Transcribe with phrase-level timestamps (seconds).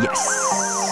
[0.00, 0.87] Yes.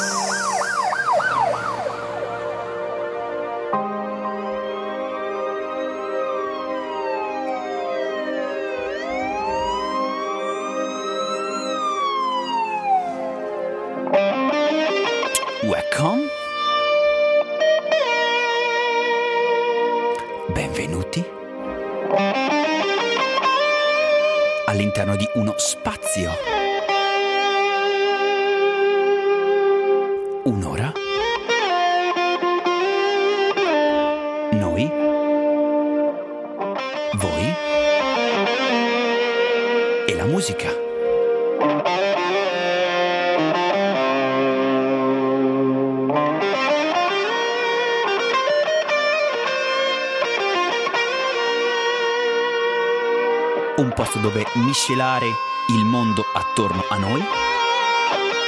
[54.54, 55.26] Miscelare
[55.68, 57.24] il mondo attorno a noi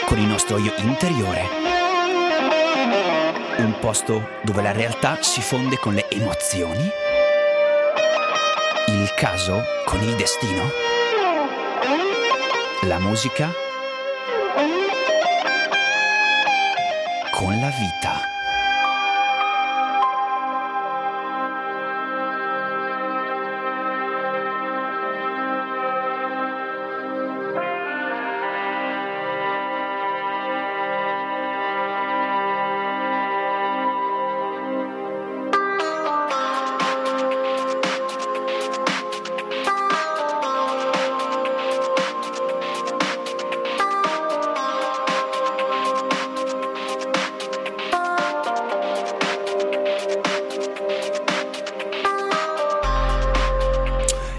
[0.06, 1.48] con il nostro io interiore.
[3.58, 6.88] Un posto dove la realtà si fonde con le emozioni,
[8.88, 10.70] il caso con il destino,
[12.82, 13.52] la musica
[17.30, 18.07] con la vita.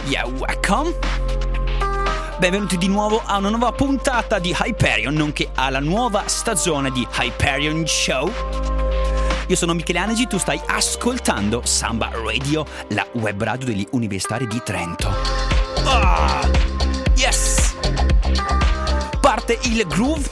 [0.09, 0.95] Yeah, welcome!
[2.39, 7.85] Benvenuti di nuovo a una nuova puntata di Hyperion, nonché alla nuova stagione di Hyperion
[7.85, 8.31] Show.
[9.45, 14.59] Io sono Michele Anegi, tu stai ascoltando Samba Radio, la web radio degli universitari di
[14.63, 15.13] Trento.
[15.83, 16.41] Ah,
[17.15, 17.75] yes!
[19.21, 20.27] Parte il groove,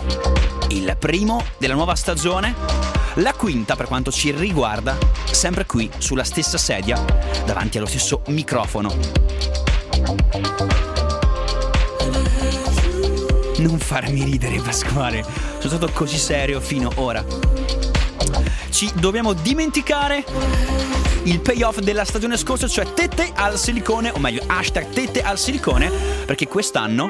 [0.69, 2.55] il primo della nuova stagione,
[3.17, 4.97] la quinta per quanto ci riguarda,
[5.29, 6.99] sempre qui sulla stessa sedia,
[7.45, 9.36] davanti allo stesso microfono.
[13.57, 15.23] Non farmi ridere, Pasquale.
[15.59, 17.25] Sono stato così serio fino ora.
[18.69, 20.23] Ci dobbiamo dimenticare
[21.23, 25.89] il payoff della stagione scorsa, cioè tette al silicone, o meglio, hashtag tette al silicone,
[26.25, 27.09] perché quest'anno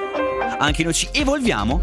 [0.58, 1.82] anche noi ci evolviamo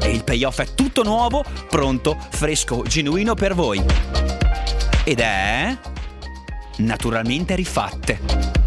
[0.00, 3.82] e il payoff è tutto nuovo, pronto, fresco, genuino per voi.
[5.04, 5.76] Ed è
[6.78, 8.59] naturalmente rifatte.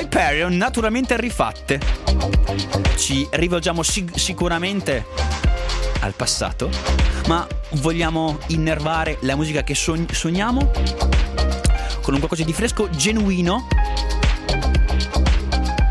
[0.00, 1.80] Hyperion naturalmente rifatte.
[2.96, 5.04] Ci rivolgiamo sic- sicuramente
[6.02, 6.70] al passato,
[7.26, 10.70] ma vogliamo innervare la musica che sogn- sogniamo
[12.00, 13.66] con un qualcosa di fresco, genuino,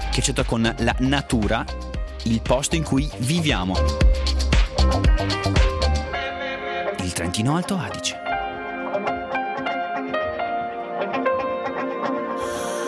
[0.09, 1.65] che c'entra con la natura,
[2.23, 3.75] il posto in cui viviamo.
[7.01, 8.17] Il Trentino Alto Adige.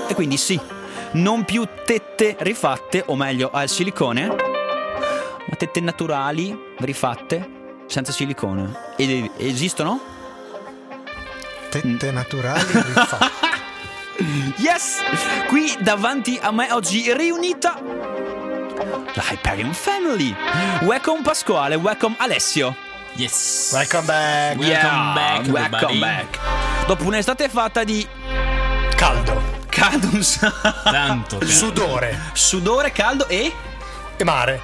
[0.08, 0.60] E quindi sì,
[1.12, 8.94] non più tette rifatte, o meglio al silicone, ma tette naturali rifatte senza silicone.
[8.98, 10.00] Ed esistono?
[11.70, 13.48] Tette naturali rifatte.
[14.58, 15.00] Yes!
[15.48, 17.80] Qui davanti a me oggi riunita
[19.14, 20.36] la Hyperion Family.
[20.82, 22.76] Welcome Pasquale, welcome Alessio.
[23.14, 23.72] Yes.
[23.74, 24.58] Welcome back.
[24.58, 26.40] Welcome Yeah, back, welcome back.
[26.86, 28.08] Dopo un'estate fatta di
[28.96, 29.59] Caldo.
[29.70, 30.52] Caldo, un sa-
[30.84, 31.38] Tanto.
[31.38, 31.52] caro.
[31.52, 32.20] Sudore.
[32.34, 33.52] sudore, caldo e
[34.18, 34.62] E mare.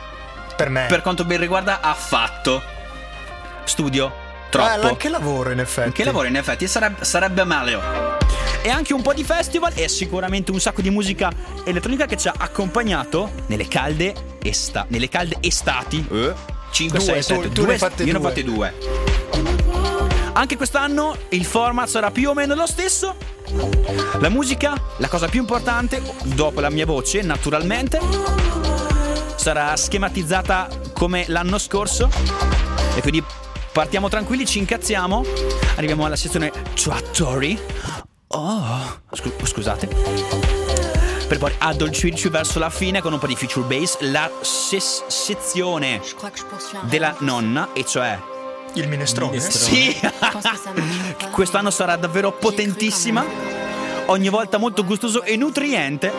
[0.56, 0.86] Per me.
[0.88, 2.62] per quanto ben riguarda affatto.
[3.64, 4.88] Studio, Eh, troppo.
[4.88, 5.92] anche lavoro in effetti.
[5.92, 7.82] Che lavoro in effetti sarebbe, sarebbe meglio.
[8.62, 11.32] E anche un po' di festival e sicuramente un sacco di musica
[11.66, 16.04] elettronica che ci ha accompagnato nelle calde, esta- nelle calde estati.
[16.72, 18.30] 5, Due, 6, tu- 7, tu ne hai fatte io ne ho due.
[18.30, 18.74] fatte due.
[20.38, 23.16] Anche quest'anno il format sarà più o meno lo stesso.
[24.20, 28.02] La musica, la cosa più importante, dopo la mia voce, naturalmente,
[29.38, 32.10] sarà schematizzata come l'anno scorso.
[32.96, 33.24] E quindi
[33.72, 35.24] partiamo tranquilli, ci incazziamo.
[35.78, 37.58] Arriviamo alla sezione Trattori.
[38.28, 39.88] Oh, scu- scusate.
[41.28, 46.02] Per poi addolcirci verso la fine con un po' di feature bass, la ses- sezione
[46.82, 48.34] della nonna, e cioè
[48.76, 49.38] Il minestrone.
[49.38, 49.92] Minestrone.
[49.92, 50.00] sì,
[51.32, 53.26] quest'anno sarà davvero potentissima,
[54.08, 56.12] ogni volta molto gustoso e nutriente,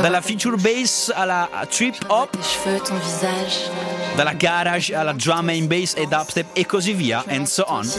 [0.00, 2.36] dalla feature bass alla trip hop,
[4.14, 7.90] dalla garage alla drum and bass e dubstep e così via, and so on.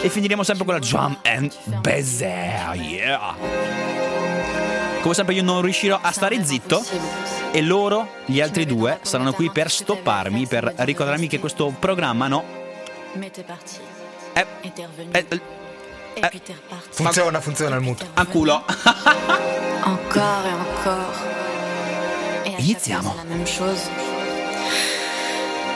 [0.00, 3.34] E finiremo sempre con la drum and bass, yeah.
[5.00, 6.82] Come sempre io non riuscirò a stare zitto
[7.50, 12.62] e loro, gli altri due, saranno qui per stopparmi, per ricordarmi che questo programma no.
[13.16, 13.78] Mais t'es parti.
[14.36, 15.10] Eh, Et t'es revenu.
[15.14, 15.40] eh, eh,
[16.16, 17.02] et puis t'es reparti.
[17.02, 18.04] Funziona, funziona il muto.
[18.16, 18.62] a culo.
[19.84, 21.14] Encore et encore.
[22.44, 23.14] Et à chaque Iniziamo.
[23.16, 23.88] la même chose.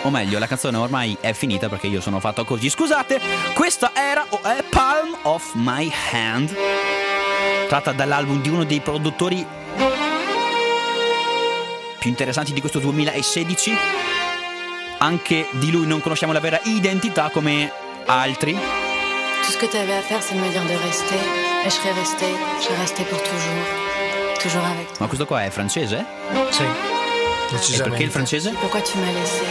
[0.05, 2.71] o meglio, la canzone ormai è finita perché io sono fatto così.
[2.71, 3.21] Scusate,
[3.55, 6.55] questa era o è Palm of My Hand,
[7.69, 9.45] tratta dall'album di uno dei produttori
[11.99, 13.73] più interessanti di questo 2016.
[15.01, 17.71] Anche di lui non conosciamo la vera identità come
[18.07, 18.53] altri.
[18.55, 21.15] Tout ce que t'avais à faire, c'est de me dire de rester.
[21.65, 22.35] Et je serais restée.
[22.61, 24.43] Je restée pour toujours.
[24.43, 24.97] Toujours avec toi.
[25.01, 26.05] Ma questo qua è francese?
[26.51, 26.63] Sì.
[26.63, 26.67] E
[27.51, 27.89] Decisamente.
[27.91, 28.51] perché il francese?
[28.61, 29.43] Pourquoi tu m'as laissé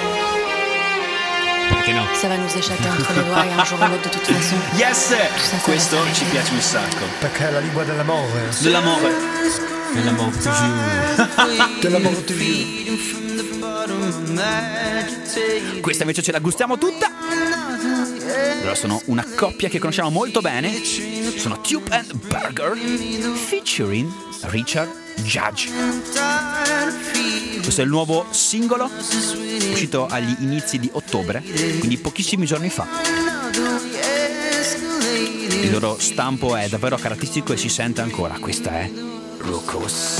[1.70, 2.04] Perché no?
[2.14, 4.56] Ça va nous échapper entre les doigts et un jour ou l'autre de toute façon.
[4.78, 5.14] Yes!
[5.50, 7.06] ça Questo ci piace un sacco.
[7.20, 8.50] Perché è la lingua dell'amore.
[8.60, 9.14] Dell'amore.
[9.94, 11.80] Nell'amore toujours.
[11.82, 13.47] Dell'amore to you.
[15.82, 17.12] Questa invece ce la gustiamo tutta.
[18.60, 20.84] Allora sono una coppia che conosciamo molto bene.
[21.38, 22.76] Sono Tube and Burger
[23.36, 24.12] featuring
[24.44, 24.90] Richard
[25.24, 25.70] Judge.
[27.62, 28.90] Questo è il nuovo singolo
[29.72, 31.42] uscito agli inizi di ottobre,
[31.80, 32.88] quindi pochissimi giorni fa.
[35.50, 38.38] Il loro stampo è davvero caratteristico e si sente ancora.
[38.40, 38.92] Questa è
[39.40, 40.16] Ruckus.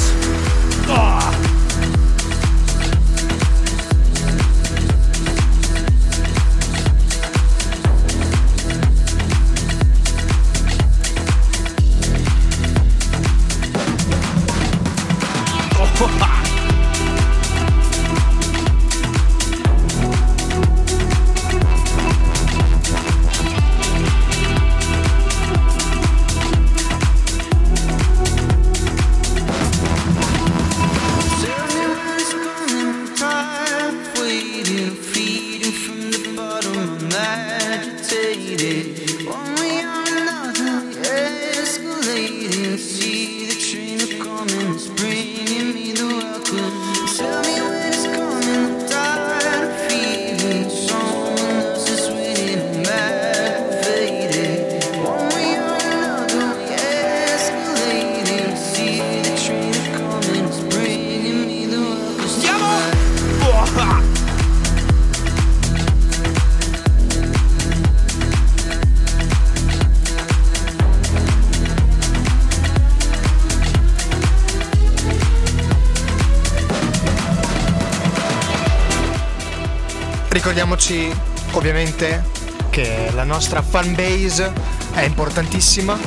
[80.38, 81.12] Ricordiamoci
[81.54, 82.24] ovviamente
[82.70, 84.54] che la nostra fan base
[84.94, 85.98] è importantissima,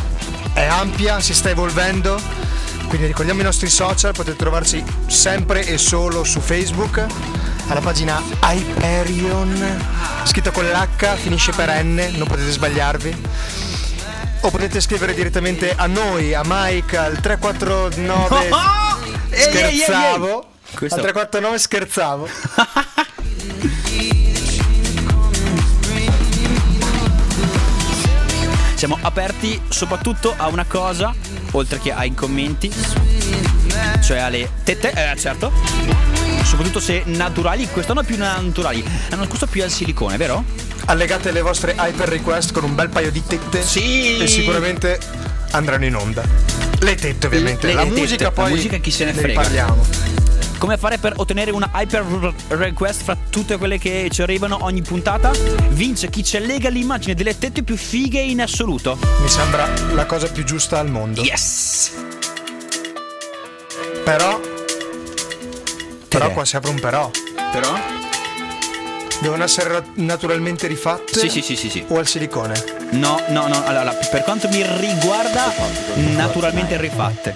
[0.53, 2.17] è ampia, si sta evolvendo.
[2.87, 7.05] Quindi ricordiamo i nostri social, potete trovarci sempre e solo su Facebook,
[7.67, 9.85] alla pagina Hyperion,
[10.23, 13.27] scritto con l'H, finisce per N, non potete sbagliarvi.
[14.43, 19.77] O potete scrivere direttamente a noi, a Mike, al 349 Ehi, ehi, ehi, ehi.
[19.81, 20.45] scherzavo.
[20.73, 22.29] Questo- Al 349 scherzavo.
[28.81, 31.15] Siamo aperti soprattutto a una cosa,
[31.51, 32.73] oltre che ai commenti,
[34.03, 35.53] cioè alle tette, eh, certo.
[36.45, 40.43] Soprattutto se naturali, quest'anno più naturali, l'anno scorso più al silicone, vero?
[40.87, 43.63] Allegate le vostre hyper request con un bel paio di tette.
[43.63, 44.17] Sì.
[44.17, 44.99] E sicuramente
[45.51, 46.23] andranno in onda.
[46.79, 47.67] Le tette, ovviamente.
[47.67, 48.51] Le- la le tette, musica la poi.
[48.51, 49.43] musica chi se ne frega.
[49.43, 49.87] parliamo.
[50.61, 55.31] Come fare per ottenere una hyper request fra tutte quelle che ci arrivano ogni puntata?
[55.71, 58.99] Vince chi ci allega l'immagine delle tette più fighe in assoluto.
[59.23, 61.23] Mi sembra la cosa più giusta al mondo.
[61.23, 61.93] Yes!
[64.05, 64.39] Però.
[66.09, 67.11] Però qua si apre un però.
[67.53, 67.79] Però?
[69.23, 71.19] Devono essere ra- naturalmente rifatte.
[71.19, 71.85] Sì, sì, sì, sì, sì.
[71.89, 72.63] O al silicone.
[72.91, 75.55] No, no, no, allora, per quanto mi riguarda,
[75.95, 77.35] naturalmente rifatte.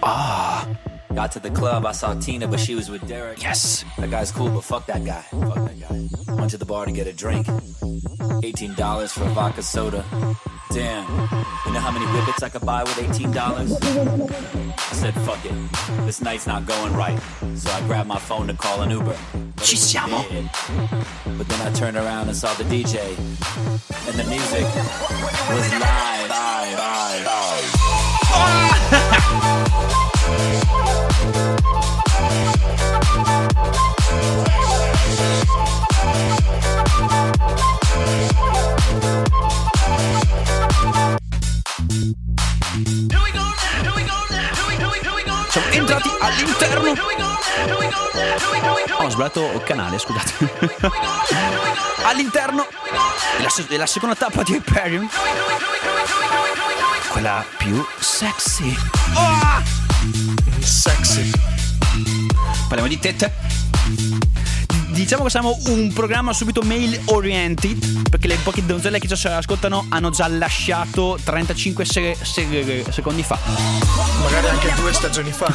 [0.00, 0.66] Ah,
[1.14, 3.42] Got to the club, I saw Tina, but she was with Derek.
[3.42, 3.84] yes.
[3.98, 5.22] That guy's cool, but fuck that guy.
[5.22, 6.34] Fuck that guy.
[6.34, 7.46] Went to the bar to get a drink.
[7.46, 10.04] $18 for a vodka soda.
[10.70, 11.08] Damn.
[11.66, 13.34] You know how many whippets I could buy with $18?
[13.36, 15.54] I said, fuck it.
[16.06, 17.18] This night's not going right.
[17.56, 19.16] So I grabbed my phone to call an Uber.
[19.56, 20.22] But Ci siamo.
[21.38, 23.16] But then I turned around and saw the DJ.
[24.08, 26.30] And the music was live,
[45.98, 46.94] entrati all'interno.
[48.98, 50.70] Oh, ho sbagliato canale, scusate.
[52.04, 52.66] all'interno
[53.36, 55.08] della, se- della seconda tappa di Hyperion.
[57.08, 58.76] Quella più sexy.
[59.14, 59.62] Oh!
[60.60, 61.30] Sexy.
[62.68, 64.37] Parliamo di tette.
[64.98, 69.86] Diciamo che siamo un programma subito male oriented perché le poche donzelle che ci ascoltano
[69.90, 73.38] hanno già lasciato 35 se- se- secondi fa.
[74.20, 75.46] Magari anche due stagioni fa.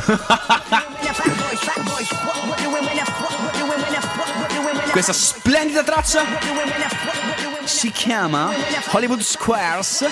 [4.91, 6.23] Questa splendida traccia
[7.65, 8.49] si chiama
[8.91, 10.05] Hollywood Squares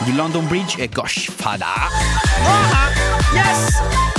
[0.00, 1.72] di London Bridge e Gosh Fada.
[1.72, 2.90] Ah,
[3.32, 4.15] yes!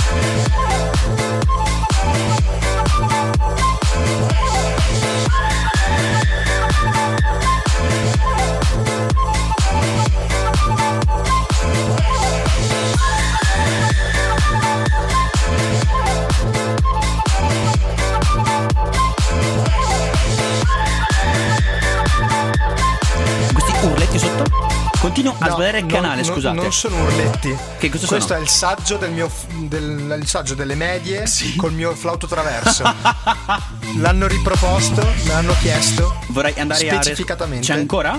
[25.08, 26.54] Continuo a No, sbagliare il canale, no, scusate.
[26.54, 27.56] Non sono urletti.
[27.78, 28.38] Che cosa Questo sono?
[28.40, 31.56] è il saggio del mio del, il saggio delle medie Sì.
[31.56, 32.82] col mio flauto traverso.
[33.96, 36.14] L'hanno riproposto, me l'hanno chiesto.
[36.28, 36.92] Vorrei andare a...
[37.00, 37.66] Specificatamente.
[37.66, 38.18] C'è ancora?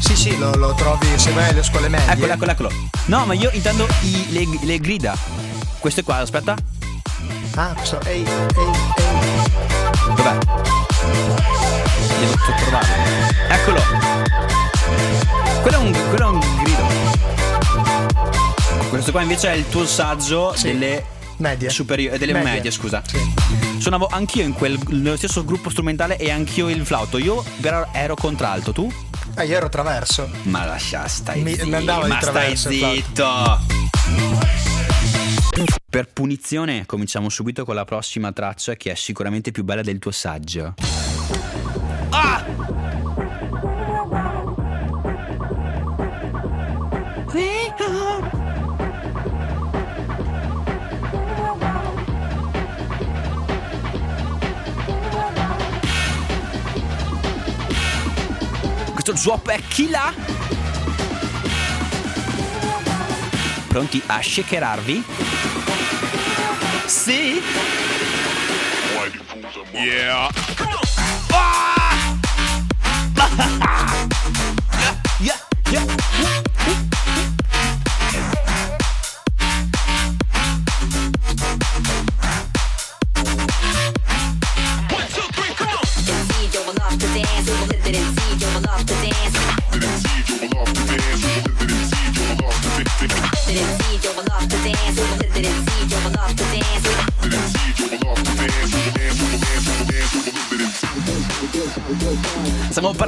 [0.00, 2.12] Sì, sì, lo, lo trovi se vai alle scuole medie.
[2.12, 2.70] Eccolo, eccolo, eccolo.
[3.06, 5.16] No, ma io intendo i- le, le grida.
[5.78, 6.54] Questo qua, aspetta.
[7.56, 7.98] Ah, questo.
[8.02, 10.14] Ehi, ehi, ehi.
[10.14, 11.39] Dov'è?
[19.10, 20.68] Questo qua invece è il tuo saggio Sì.
[20.68, 21.04] delle
[21.38, 21.68] Medie.
[21.68, 22.70] superiori, delle medie, Medie.
[22.70, 23.02] scusa.
[23.04, 23.18] Sì.
[23.78, 27.18] Suonavo anch'io in quel, nello stesso gruppo strumentale e anch'io il flauto.
[27.18, 28.92] Io però ero contralto, tu?
[29.34, 30.30] Ah, io ero traverso.
[30.42, 31.74] Ma lascia, stai Mi- zitto.
[31.74, 33.58] andava di Ma stai zitto.
[35.90, 40.12] Per punizione cominciamo subito con la prossima traccia che è sicuramente più bella del tuo
[40.12, 40.74] saggio.
[42.10, 42.44] Ah!
[59.02, 60.12] Questo drop è Killa.
[63.66, 65.02] Pronti a shakerarvi?
[66.84, 67.40] Sì?
[69.72, 70.39] Yeah.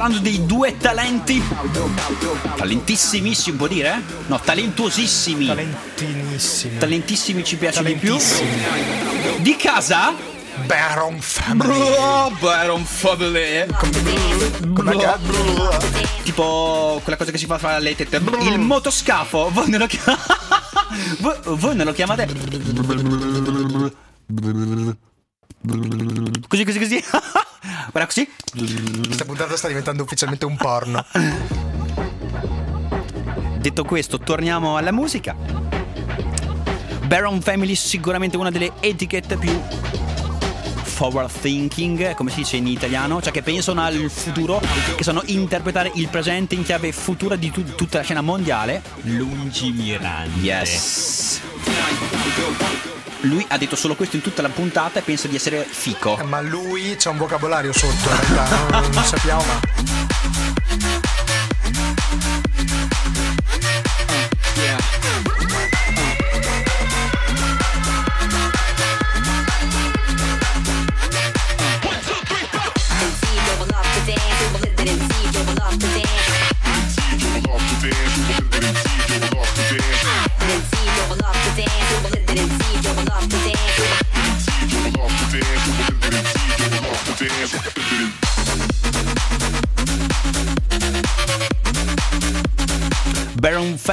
[0.03, 1.41] Parlando dei due talenti.
[2.57, 4.01] Talentissimissimi, può dire?
[4.27, 5.45] No, talentuosissimi.
[5.45, 6.77] Talentinissimi.
[6.77, 8.17] Talentissimi ci piace di più.
[9.39, 10.13] Di casa?
[10.65, 11.79] Baron Family.
[11.97, 13.65] Oh, Baron Family.
[14.73, 15.17] Come che-
[16.23, 18.21] Tipo quella cosa che si fa fra le tette.
[18.41, 19.49] Il motoscafo.
[19.53, 20.21] Voi non lo chiamate.
[21.19, 22.27] voi, voi non lo chiamate.
[26.49, 27.03] Così, così, così.
[27.93, 28.27] Guarda così.
[29.05, 31.05] Questa puntata sta diventando ufficialmente un porno.
[33.59, 35.35] Detto questo, torniamo alla musica.
[37.05, 39.61] Baron Family sicuramente una delle etichette più
[40.83, 44.59] forward thinking, come si dice in italiano, cioè che pensano al futuro,
[44.95, 48.81] che sanno interpretare il presente in chiave futura di tu- tutta la scena mondiale.
[49.01, 50.39] Lungimirante.
[50.39, 51.41] Yes.
[53.23, 56.17] Lui ha detto solo questo in tutta la puntata e pensa di essere fico.
[56.17, 60.22] Eh, Ma lui c'ha un vocabolario sotto, in realtà, non, non sappiamo, ma.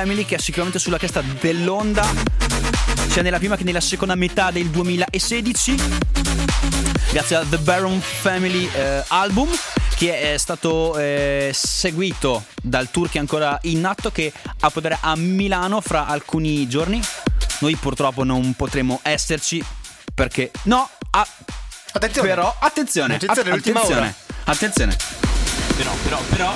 [0.00, 2.08] Family che è sicuramente sulla cresta dell'onda
[3.08, 5.74] sia nella prima che nella seconda metà del 2016
[7.10, 9.50] grazie a The Baron Family eh, album
[9.98, 14.32] che è stato eh, seguito dal tour che è ancora in atto che
[14.72, 16.98] potere a Milano fra alcuni giorni
[17.58, 19.62] Noi purtroppo non potremo esserci
[20.14, 21.28] perché no, ah,
[21.92, 22.28] Attenzione.
[22.28, 24.14] però attenzione, att- attenzione, ora.
[24.44, 24.96] attenzione.
[25.76, 26.54] Però, però, però,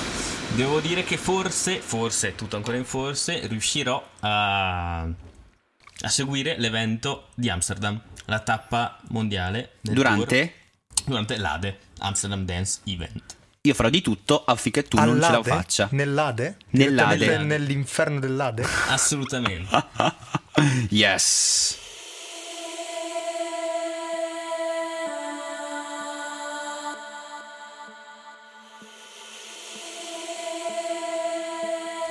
[0.55, 7.49] devo dire che forse, forse, tutto ancora in forse, riuscirò a, a seguire l'evento di
[7.51, 10.55] Amsterdam, la tappa mondiale del Durante
[10.95, 13.37] tour, durante l'ADE, Amsterdam Dance Event.
[13.63, 15.51] io farò di tutto affinché tu non ce la All'Ade?
[15.51, 15.89] faccia.
[15.91, 16.57] Nell'Ade?
[16.71, 17.39] Nell'Ade.
[17.39, 18.65] Nell'inferno dell'Ade?
[18.89, 19.85] Assolutamente.
[20.91, 21.77] Yes.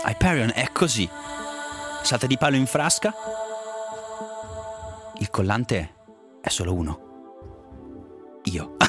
[0.05, 1.09] Hyperion è così.
[2.03, 3.13] Salta di palo in frasca.
[5.19, 5.95] Il collante
[6.41, 8.41] è solo uno.
[8.43, 8.75] Io.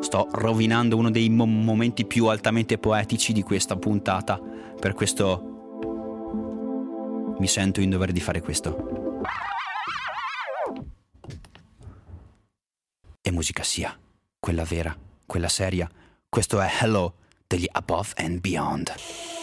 [0.00, 4.38] Sto rovinando uno dei mo- momenti più altamente poetici di questa puntata.
[4.78, 5.54] Per questo
[7.38, 9.22] mi sento in dovere di fare questo.
[13.22, 13.98] E musica sia,
[14.38, 14.94] quella vera,
[15.24, 15.90] quella seria.
[16.36, 17.14] Questo è Hello
[17.46, 19.35] degli Above and Beyond.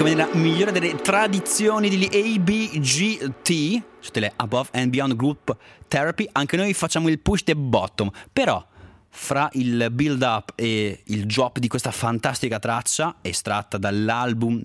[0.00, 3.48] Come nella migliore delle tradizioni degli ABGT,
[4.00, 5.54] cioè delle Above and Beyond Group
[5.88, 8.10] Therapy, anche noi facciamo il push the bottom.
[8.32, 8.66] Però,
[9.10, 14.62] fra il build up e il drop di questa fantastica traccia, estratta dall'album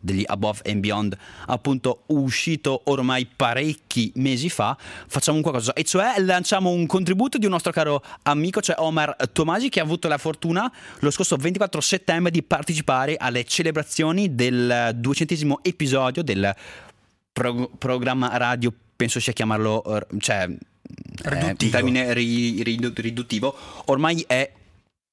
[0.00, 6.14] degli Above and Beyond, appunto uscito ormai parecchi mesi fa, facciamo un qualcosa, e cioè
[6.18, 10.18] lanciamo un contributo di un nostro caro amico, cioè Omar Tomasi, che ha avuto la
[10.18, 16.54] fortuna lo scorso 24 settembre di partecipare alle celebrazioni del duecentesimo episodio del
[17.32, 20.58] pro- programma radio, penso sia chiamarlo, eh, cioè, eh,
[21.28, 21.64] Riduttivo.
[21.64, 23.54] in termine ri- ridu- riduttivo,
[23.86, 24.50] ormai è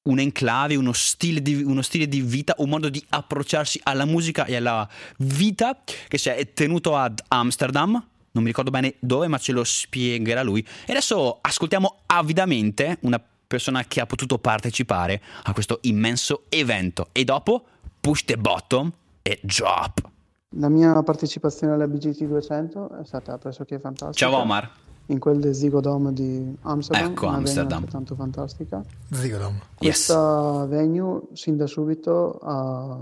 [0.06, 4.44] un enclave, uno stile, di, uno stile di vita, un modo di approcciarsi alla musica
[4.44, 4.88] e alla
[5.18, 7.92] vita che si è tenuto ad Amsterdam.
[7.92, 10.60] Non mi ricordo bene dove, ma ce lo spiegherà lui.
[10.84, 17.08] E adesso ascoltiamo avidamente una persona che ha potuto partecipare a questo immenso evento.
[17.12, 17.64] E dopo
[18.00, 18.92] push the bottom
[19.22, 20.10] e drop.
[20.58, 24.30] La mia partecipazione alla BGT 200 è stata pressoché fantastica.
[24.30, 24.70] Ciao Omar.
[25.06, 27.10] In quel Zigodome di Amsterdam.
[27.10, 27.78] Ecco, una venue Amsterdam.
[27.78, 28.84] altrettanto fantastica.
[29.12, 29.52] Zigodom.
[29.52, 29.62] Yes.
[29.78, 32.98] Questa venue, sin da subito, ha,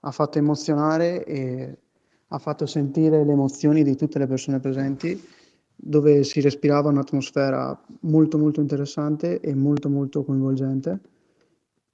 [0.00, 1.78] ha fatto emozionare e
[2.28, 5.22] ha fatto sentire le emozioni di tutte le persone presenti,
[5.74, 11.00] dove si respirava un'atmosfera molto molto interessante e molto molto coinvolgente.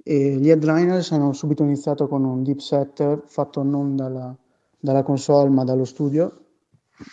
[0.02, 4.34] E gli headliners hanno subito iniziato con un deep set fatto non dalla,
[4.78, 6.46] dalla console ma dallo studio,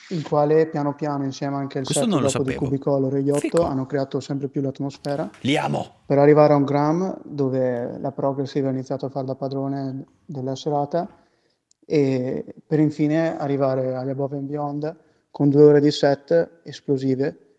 [0.10, 2.56] il quale piano piano insieme anche al Questo set non lo dopo di.
[2.56, 3.64] Cubicolor e Iotto Fico.
[3.64, 6.02] hanno creato sempre più l'atmosfera Li amo.
[6.06, 10.56] per arrivare a un gram dove la Progressive ha iniziato a fare da padrone della
[10.56, 11.08] serata
[11.86, 14.98] e per infine arrivare agli Above and Beyond
[15.32, 17.56] con due ore di set esplosive,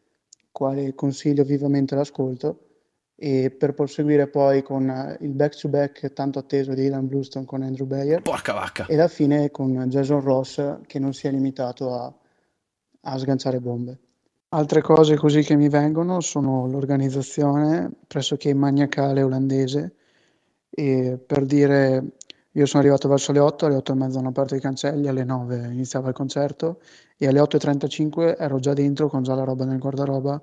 [0.51, 2.68] quale consiglio vivamente l'ascolto
[3.21, 7.45] e per proseguire poi con eh, il back to back tanto atteso di Ilan Bluestone
[7.47, 8.87] con Andrew Bayer Porca vacca.
[8.87, 12.15] e alla fine con Jason Ross che non si è limitato a,
[13.01, 13.99] a sganciare bombe.
[14.51, 19.95] Altre cose così che mi vengono sono l'organizzazione pressoché maniacale olandese
[20.71, 22.13] e per dire
[22.53, 25.25] Io sono arrivato verso le 8, alle 8 e mezza hanno aperto i cancelli, alle
[25.25, 26.81] 9 iniziava il concerto
[27.17, 30.41] e alle 8.35 ero già dentro con già la roba nel guardaroba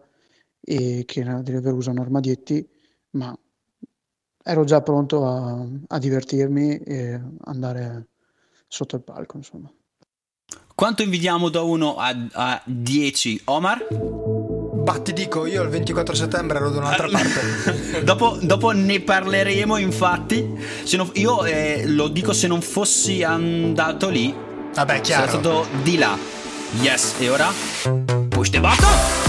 [0.68, 2.68] e che a dire il vero usano armadietti,
[3.12, 3.38] ma
[4.44, 8.08] ero già pronto a, a divertirmi e andare
[8.68, 9.72] sotto il palco, insomma.
[10.74, 13.88] Quanto invidiamo da 1 a, a 10, Omar?
[13.90, 18.04] Bah, ti dico, io il 24 settembre ero da un'altra parte.
[18.04, 20.46] dopo, dopo ne parleremo, infatti.
[20.84, 24.32] Se non- io eh, lo dico se non fossi andato lì,
[24.74, 25.28] Vabbè, sarei chiaro.
[25.30, 26.18] stato di là.
[26.82, 27.48] Yes, e ora?
[28.30, 29.25] Push the button!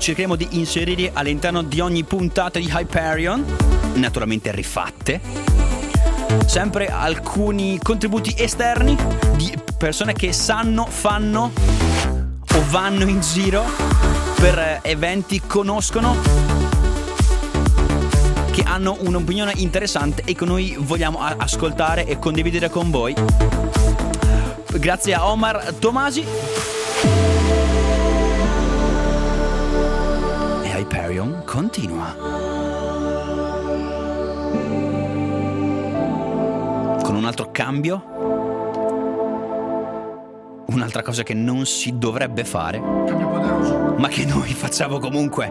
[0.00, 3.44] Cercheremo di inserire all'interno di ogni puntata di Hyperion,
[3.94, 5.20] naturalmente rifatte,
[6.46, 8.96] sempre alcuni contributi esterni
[9.36, 11.52] di persone che sanno, fanno
[12.52, 13.62] o vanno in giro
[14.36, 16.16] per eh, eventi, conoscono,
[18.52, 23.14] che hanno un'opinione interessante e che noi vogliamo ascoltare e condividere con voi.
[24.78, 26.24] Grazie a Omar Tomasi.
[30.90, 32.16] Hyperion continua.
[37.00, 38.02] Con un altro cambio.
[40.66, 45.48] Un'altra cosa che non si dovrebbe fare, ma che noi facciamo comunque.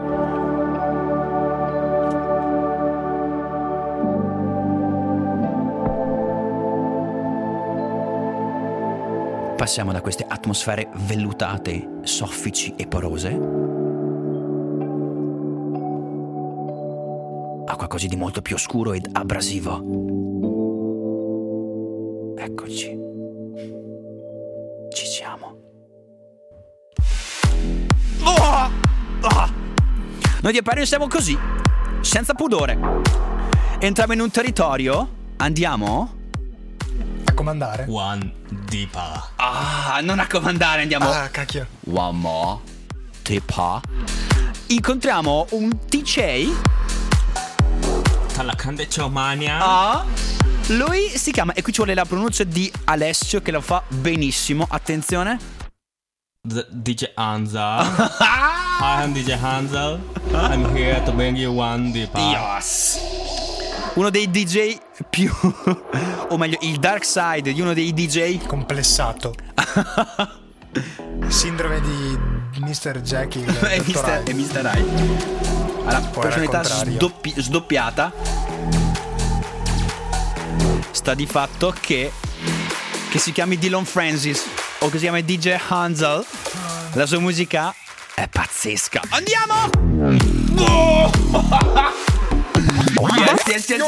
[9.56, 13.59] Passiamo da queste atmosfere vellutate, soffici e porose
[18.00, 19.84] qualcosa di molto più oscuro ed abrasivo.
[22.38, 22.98] Eccoci.
[24.94, 25.58] Ci siamo.
[28.24, 28.70] Oh!
[29.22, 29.52] Ah!
[30.42, 31.38] Noi di Aparion siamo così,
[32.00, 32.78] senza pudore.
[33.80, 36.16] Entriamo in un territorio, andiamo.
[37.26, 37.86] A comandare?
[37.90, 38.34] One
[38.70, 39.32] Deepa.
[39.36, 41.10] Ah, non a comandare, andiamo.
[41.10, 41.68] Ah, cacchio.
[41.92, 42.60] One more.
[43.24, 43.82] Tipa.
[44.68, 45.86] Incontriamo un
[48.40, 48.46] DJ.
[48.46, 49.58] Talakande Chomania.
[49.60, 50.06] Ah.
[50.68, 54.66] Lui si chiama, e qui ci vuole la pronuncia di Alessio che lo fa benissimo.
[54.70, 55.38] Attenzione.
[56.48, 57.82] The DJ Hanza.
[58.80, 60.00] Hi, I'm DJ Hansel.
[60.32, 62.20] I'm here to bring you one Deepa.
[62.20, 63.00] Yes.
[63.96, 64.78] Uno dei DJ
[65.10, 65.32] più.
[66.30, 68.46] o meglio, il dark side di uno dei DJ.
[68.46, 69.34] Complessato.
[71.28, 72.18] Sindrome di
[72.60, 73.02] Mr.
[73.02, 73.50] Jekyll.
[73.70, 74.34] e.
[74.34, 74.66] Mr.
[74.66, 75.59] Hyde.
[75.90, 78.14] Alla personalità sdoppi- sdoppiata.
[80.92, 82.12] Sta di fatto che.
[83.10, 84.46] che si chiami Dylan Francis
[84.80, 86.26] o che si chiami DJ Hansel.
[86.94, 87.74] La sua musica
[88.14, 89.02] è pazzesca.
[89.10, 89.70] Andiamo!
[90.58, 91.10] Oh!
[93.00, 93.86] Yes, yes, yes.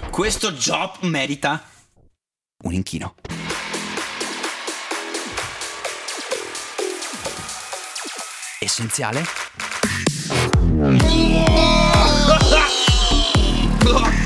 [0.10, 1.62] Questo job merita
[2.64, 3.14] un inchino.
[8.64, 9.22] Essenziale?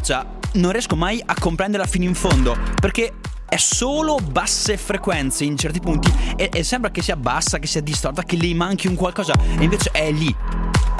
[0.00, 3.12] traccia non riesco mai a comprenderla fino in fondo perché
[3.48, 7.80] è solo basse frequenze in certi punti e, e sembra che sia bassa, che sia
[7.80, 10.34] distorta, che gli manchi un qualcosa e invece è lì.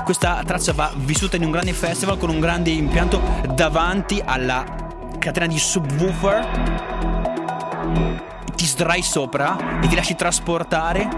[0.05, 3.21] questa traccia va vissuta in un grande festival con un grande impianto
[3.55, 4.65] davanti alla
[5.19, 6.49] catena di subwoofer.
[8.55, 11.09] Ti sdrai sopra e ti lasci trasportare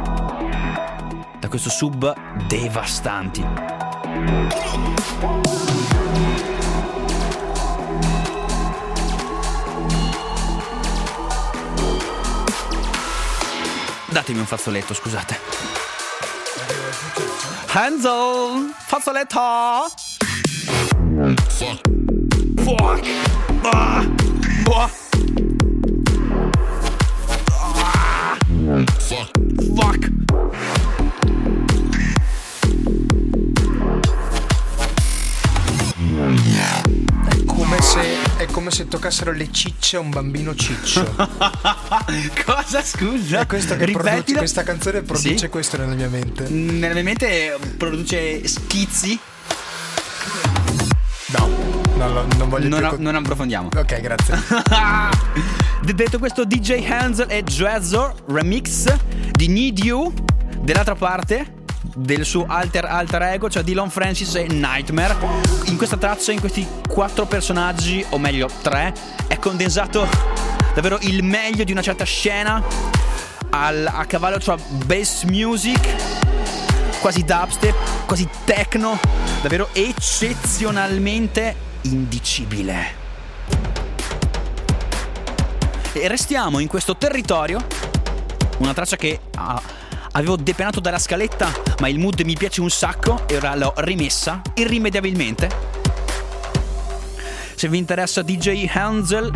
[1.41, 2.15] da questo sub
[2.47, 3.45] devastanti.
[14.13, 15.41] Datemi un fazzoletto, scusate.
[17.69, 19.41] Hansel, fazzoletto.
[22.63, 23.07] Fuck.
[23.63, 24.02] Ah.
[39.03, 41.03] Toccassero le cicce a un bambino ciccio.
[42.47, 43.41] Cosa scusa?
[43.41, 44.39] È questo che produce, Ripetilo.
[44.39, 45.49] questa canzone produce Sì?
[45.49, 46.49] questo nella mia mente.
[46.49, 49.19] Nella mia mente produce schizzi.
[51.37, 51.49] No,
[51.97, 53.71] non, non voglio Non, a- non approfondiamo.
[53.77, 54.41] Ok, grazie.
[55.83, 58.95] Detto questo, DJ Hansel e Dweezor remix
[59.33, 60.15] di Need You
[60.61, 61.55] dell'altra parte
[61.95, 65.17] del suo alter alter ego, cioè Dylan Francis e Nightmare.
[65.67, 68.95] In questa traccia, in questi quattro personaggi, o meglio tre,
[69.27, 70.09] è condensato
[70.75, 72.63] davvero il meglio di una certa scena
[73.51, 75.95] al- a cavallo tra bass music,
[77.01, 78.99] quasi dubstep, quasi techno,
[79.43, 83.01] davvero eccezionalmente indicibile.
[85.93, 87.63] E restiamo in questo territorio.
[88.59, 89.61] Una traccia che ah,
[90.13, 94.41] avevo depenato dalla scaletta, ma il mood mi piace un sacco e ora l'ho rimessa
[94.55, 95.51] irrimediabilmente.
[97.55, 99.31] Se vi interessa DJ Hansel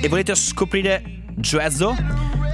[0.00, 1.94] e volete scoprire Dwezo,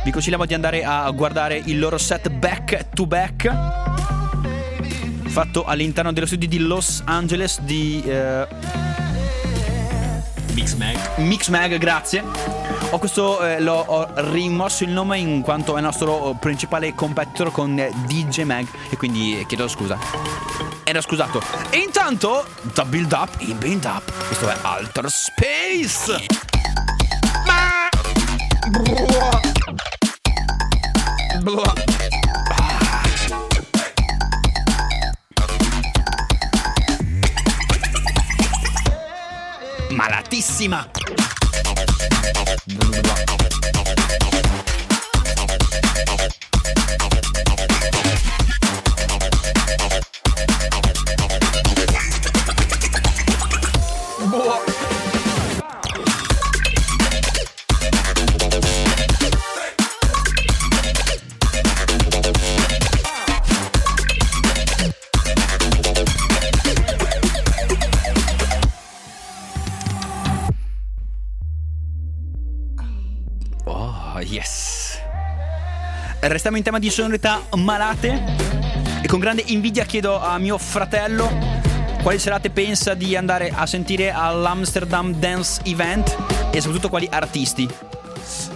[0.04, 3.96] vi consigliamo di andare a guardare il loro set back to back
[5.28, 8.46] fatto all'interno dello studio di Los Angeles di eh,
[10.54, 10.96] Mix Mag.
[11.18, 12.77] Mix Mag, grazie.
[12.90, 17.52] Ho questo, eh, l'ho ho rimosso il nome in quanto è il nostro principale competitor
[17.52, 19.98] con eh, DJ Mag e quindi chiedo scusa.
[20.84, 21.42] Era scusato.
[21.68, 24.10] E intanto, da build up in build up.
[24.26, 26.26] Questo è Alter Space.
[27.44, 27.88] Ma...
[31.42, 31.72] Buah.
[39.90, 40.88] Malatissima.
[42.66, 44.27] Bunu bırakmadım.
[76.28, 78.22] Restiamo in tema di sonorità malate.
[79.02, 81.30] E con grande invidia chiedo a mio fratello
[82.02, 86.14] quali serate pensa di andare a sentire all'Amsterdam Dance Event
[86.52, 87.66] e soprattutto quali artisti.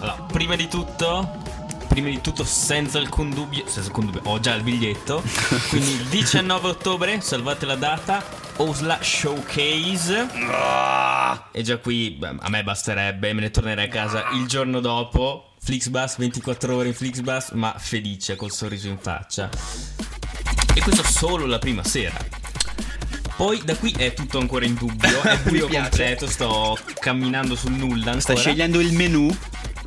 [0.00, 1.42] Allora, prima di tutto,
[1.88, 5.22] prima di tutto, senza alcun dubbio, senza alcun dubbio, ho già il biglietto.
[5.70, 8.22] Quindi il 19 ottobre, salvate la data,
[8.56, 10.28] Osla Showcase.
[11.52, 15.46] E già qui a me basterebbe, me ne tornerei a casa il giorno dopo.
[15.64, 19.48] Flixbus, 24 ore in Flixbus, ma felice col sorriso in faccia.
[20.74, 22.16] E questo solo la prima sera.
[23.36, 28.10] Poi da qui è tutto ancora in dubbio, è buio completo, sto camminando sul nulla
[28.10, 28.20] ancora.
[28.20, 29.32] Stai scegliendo il menu.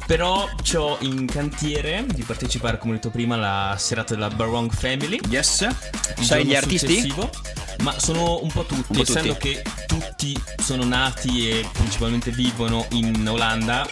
[0.06, 5.20] Però ho in cantiere di partecipare, come ho detto prima, alla serata della Barong Family.
[5.28, 5.68] Yes.
[6.22, 6.88] Sai gli artisti?
[6.88, 7.30] successivo,
[7.80, 9.50] Ma sono un po' tutti, Un po' essendo tutti.
[9.52, 13.86] che tutti sono nati e principalmente vivono in Olanda,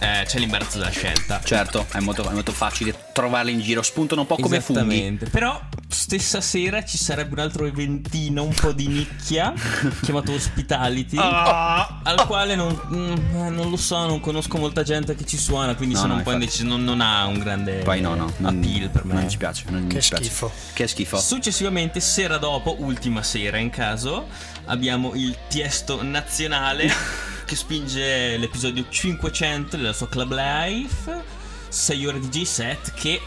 [0.00, 1.40] eh, c'è l'imbarazzo della scelta.
[1.44, 3.82] Certo, è molto, è molto facile trovarli in giro.
[3.82, 4.80] Spuntano un po' come funghi.
[4.80, 5.26] Esattamente.
[5.30, 9.52] Però stessa sera ci sarebbe un altro eventino un po' di nicchia
[10.02, 11.16] chiamato Hospitality.
[11.20, 12.00] Ah.
[12.02, 15.94] Al quale non, mm, non lo so, non conosco molta gente che ci suona, quindi
[15.94, 16.46] No, sono no, un po' infatti.
[16.62, 16.68] indeciso.
[16.76, 18.32] Non, non ha un grande Poi no, no.
[18.38, 19.12] Non, appeal per me.
[19.14, 19.64] Non ci piace.
[19.68, 20.24] Non Che ci piace.
[20.24, 20.50] schifo.
[20.72, 21.18] Che schifo.
[21.20, 24.28] Successivamente, sera dopo, ultima sera in caso,
[24.66, 26.88] abbiamo il Tiesto nazionale
[27.44, 31.40] che spinge l'episodio 500 della sua Club Life.
[31.68, 33.20] 6 ore di J-set che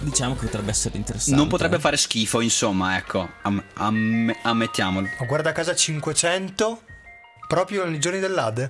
[0.00, 1.34] diciamo che potrebbe essere interessante.
[1.34, 3.26] Non potrebbe fare schifo, insomma, ecco.
[3.42, 5.08] Am- am- ammettiamolo.
[5.18, 6.82] Ma guarda casa 500
[7.48, 8.68] proprio nei giorni dell'Ade.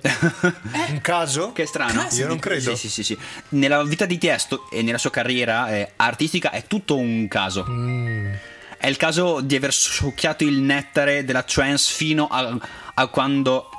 [0.89, 1.51] Un caso?
[1.51, 2.07] Che strano.
[2.11, 2.73] Io non credo.
[2.73, 3.19] Sì, sì, sì, sì.
[3.49, 7.65] Nella vita di Tiesto e nella sua carriera eh, artistica è tutto un caso.
[7.67, 8.33] Mm.
[8.77, 12.55] È il caso di aver succhiato il nettare della trance fino a,
[12.93, 13.69] a quando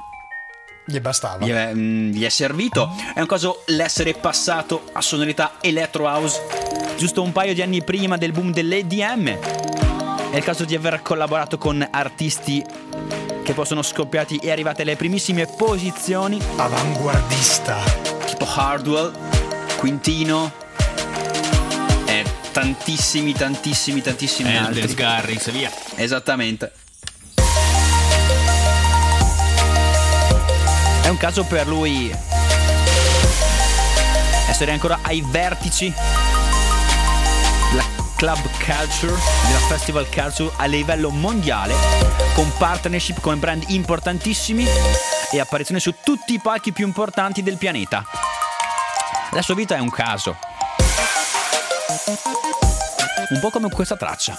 [0.84, 1.44] Gli bastava.
[1.44, 2.90] gli è, mm, gli è servito.
[3.14, 6.40] È un caso l'essere passato a sonorità electro house
[6.96, 9.38] giusto un paio di anni prima del boom dell'EDM.
[10.30, 12.62] È il caso di aver collaborato con artisti
[13.44, 17.78] che poi sono scoppiati e arrivati alle primissime posizioni, Avanguardista.
[18.26, 19.12] tipo Hardwell,
[19.78, 20.52] Quintino
[22.58, 24.94] tantissimi, tantissimi, tantissimi Elvis, altri.
[24.94, 25.70] Garrix, via.
[25.94, 26.72] Esattamente.
[31.02, 32.12] È un caso per lui
[34.48, 35.92] essere ancora ai vertici
[37.70, 37.84] della
[38.16, 39.14] club culture,
[39.46, 41.74] della festival culture a livello mondiale,
[42.34, 44.66] con partnership con brand importantissimi
[45.30, 48.04] e apparizioni su tutti i palchi più importanti del pianeta.
[49.30, 50.36] La sua vita è un caso.
[51.90, 54.36] Un po' come questa traccia.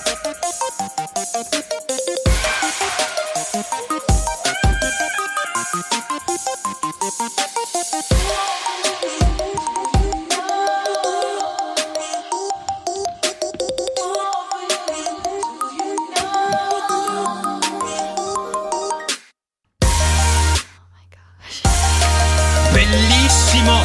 [22.71, 23.81] Bellissimo!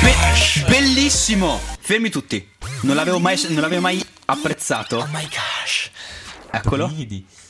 [0.00, 1.60] Be- bellissimo!
[1.78, 2.54] Fermi tutti.
[2.82, 4.98] Non l'avevo mai, non l'avevo mai apprezzato.
[4.98, 5.90] Oh my gosh.
[6.50, 6.90] Eccolo.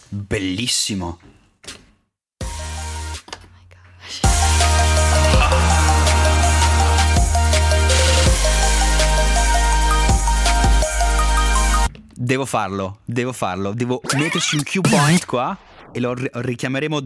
[0.09, 1.19] Bellissimo.
[12.19, 13.73] Devo farlo, devo farlo.
[13.73, 15.57] Devo metterci un cue point qua
[15.93, 16.97] e lo ri- richiameremo.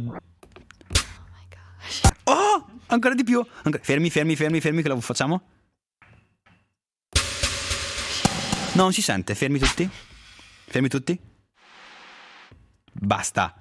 [2.24, 2.64] Oh!
[2.87, 3.44] Ancora di più.
[3.62, 5.42] Ancora- Fermi, fermi, fermi, fermi, che lo facciamo.
[8.81, 9.35] No, non si sente.
[9.35, 9.87] Fermi tutti.
[10.66, 11.21] Fermi tutti.
[12.90, 13.55] Basta.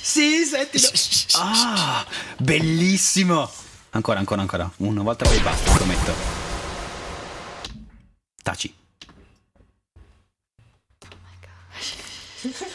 [0.00, 0.88] Sì, sentilo.
[1.32, 2.06] Ah,
[2.38, 3.50] bellissimo.
[3.90, 4.70] Ancora, ancora, ancora.
[4.76, 6.14] Una volta poi basta, prometto.
[8.40, 8.76] Taci.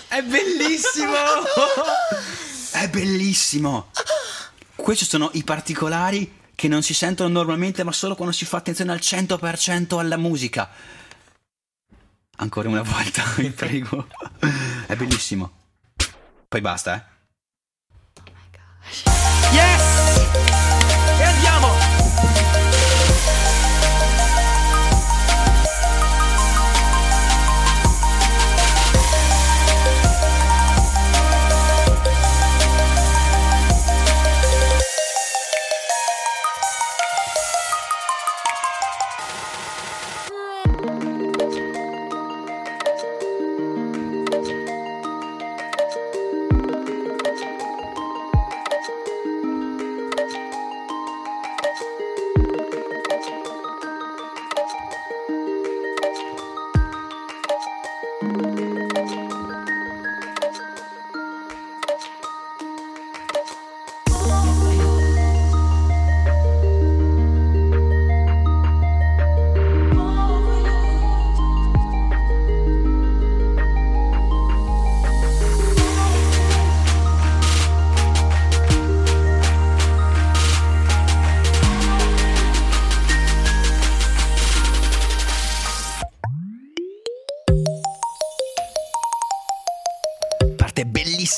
[0.10, 1.14] È bellissimo!
[2.72, 3.92] È bellissimo!
[4.76, 8.92] Questi sono i particolari che non si sentono normalmente, ma solo quando si fa attenzione
[8.92, 10.68] al 100% alla musica.
[12.38, 14.08] Ancora una volta, vi prego.
[14.88, 15.52] È bellissimo.
[16.48, 17.17] Poi basta, eh.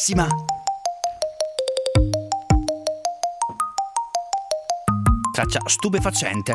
[0.10, 0.28] Bellissima.
[5.32, 6.54] Traccia stupefacente.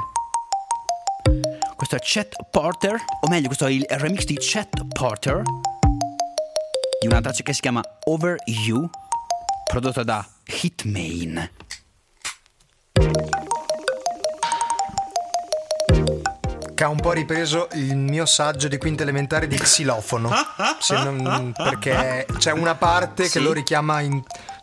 [1.77, 5.43] Questo è Chet Porter, o meglio, questo è il remix di Chet Porter
[7.01, 8.89] di una traccia che si chiama Over You,
[9.65, 11.51] prodotta da Hitmain.
[16.85, 20.31] Che ha un po' ripreso il mio saggio di quinta elementare di xilofono.
[20.81, 23.31] Se non- perché c'è una parte Sì?
[23.31, 24.23] che lo richiama in,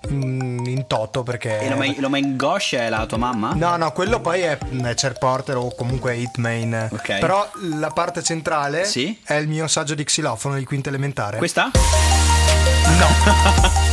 [0.10, 1.24] in- in toto.
[1.24, 1.58] Perché.
[1.62, 1.68] E
[2.00, 3.54] lo mai Gosh è la tua mamma?
[3.56, 6.90] No, no, quello poi è, è Cher Porter o comunque Hitmain.
[6.92, 7.18] Ok.
[7.18, 7.50] Però
[7.80, 9.20] la parte centrale Sì?
[9.24, 11.40] è il mio saggio di xilofono di quinta elementare.
[11.40, 11.72] Questa?
[11.74, 11.80] Sì.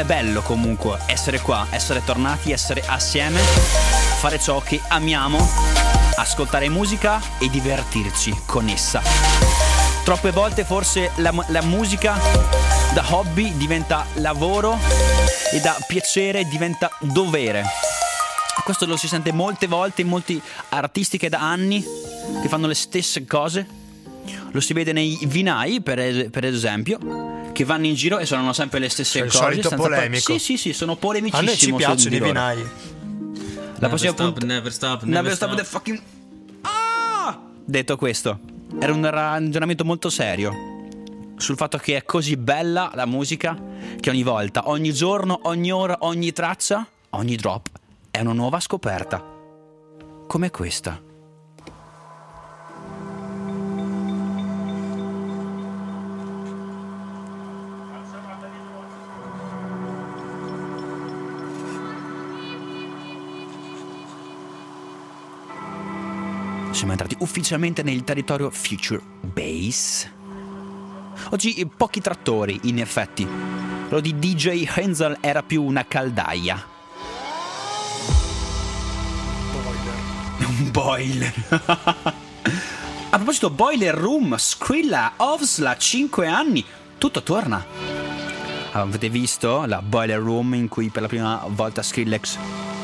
[0.00, 5.38] è bello comunque essere qua, essere tornati, essere assieme, fare ciò che amiamo,
[6.16, 9.00] ascoltare musica e divertirci con essa.
[10.04, 12.14] Troppe volte forse la, la musica
[12.92, 14.78] da hobby diventa lavoro
[15.50, 17.64] e da piacere diventa dovere.
[18.64, 20.40] Questo lo si sente molte volte in molti
[20.70, 21.82] artisti che da anni
[22.42, 23.66] che fanno le stesse cose.
[24.50, 28.78] Lo si vede nei vinai, per, per esempio, che vanno in giro e suonano sempre
[28.78, 29.42] le stesse Cioè, il cose.
[29.44, 30.32] solito par- polemico.
[30.34, 31.46] sì, sì, sì, sono A polemicissimo.
[31.48, 32.56] noi ci piacciono di i vinai.
[32.58, 35.60] La Never prossima stop, punt- never stop, Never, never stop stop.
[35.62, 36.00] the fucking.
[36.62, 37.40] Ah!
[37.64, 38.38] Detto questo,
[38.78, 40.52] era un ragionamento molto serio
[41.38, 43.58] sul fatto che è così bella la musica
[44.00, 47.68] che ogni volta, ogni giorno, ogni ora, ogni traccia, ogni drop
[48.10, 49.24] è una nuova scoperta.
[50.26, 51.00] Come questa.
[66.76, 70.12] Siamo entrati ufficialmente nel territorio Future Base.
[71.30, 73.26] Oggi eh, pochi trattori, in effetti.
[73.88, 76.62] Quello di DJ Hensel era più una caldaia.
[80.40, 81.32] Un boiler.
[83.08, 86.62] A proposito, Boiler Room, Skrilla, Ovsla, 5 anni.
[86.98, 87.64] Tutto torna.
[88.72, 92.75] Avete visto la Boiler Room in cui per la prima volta Skrillex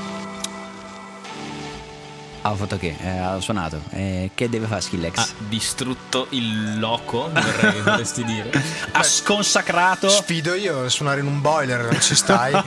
[2.42, 2.96] ha fatto che?
[3.00, 3.80] Eh, ha suonato.
[3.90, 5.16] Eh, che deve fare Skrillex?
[5.16, 8.50] Ha distrutto il loco, vorrei vorresti dire.
[8.92, 12.52] ha sconsacrato Sfido io a suonare in un boiler, non ci stai.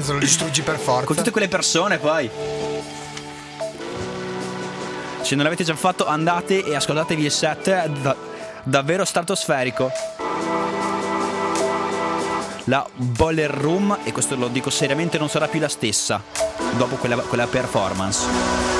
[0.00, 1.06] Se lo distruggi per forza.
[1.06, 2.30] con tutte quelle persone poi.
[5.20, 8.16] Se non l'avete già fatto andate e ascoltatevi il set, è da-
[8.62, 9.90] davvero stratosferico.
[12.64, 16.22] La Boiler Room, e questo lo dico seriamente, non sarà più la stessa
[16.76, 18.77] dopo quella, quella performance.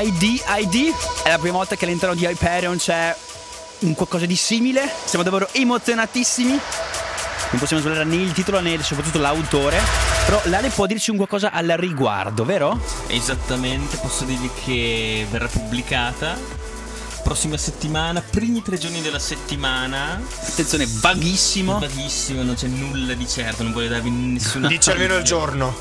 [0.00, 0.94] ID ID.
[1.22, 3.14] È la prima volta che all'interno di Hyperion c'è
[3.80, 4.90] un qualcosa di simile.
[5.04, 6.50] Siamo davvero emozionatissimi.
[6.50, 9.80] Non possiamo svelare né il titolo né soprattutto l'autore.
[10.24, 12.80] Però Lale può dirci un qualcosa al riguardo, vero?
[13.06, 16.62] Esattamente, posso dirvi che verrà pubblicata
[17.22, 20.20] prossima settimana, primi tre giorni della settimana.
[20.46, 21.78] Attenzione, vaghissimo.
[21.78, 24.68] Vaghissimo, non c'è nulla di certo, non voglio darvi nessuna.
[24.68, 25.74] Dici almeno il giorno.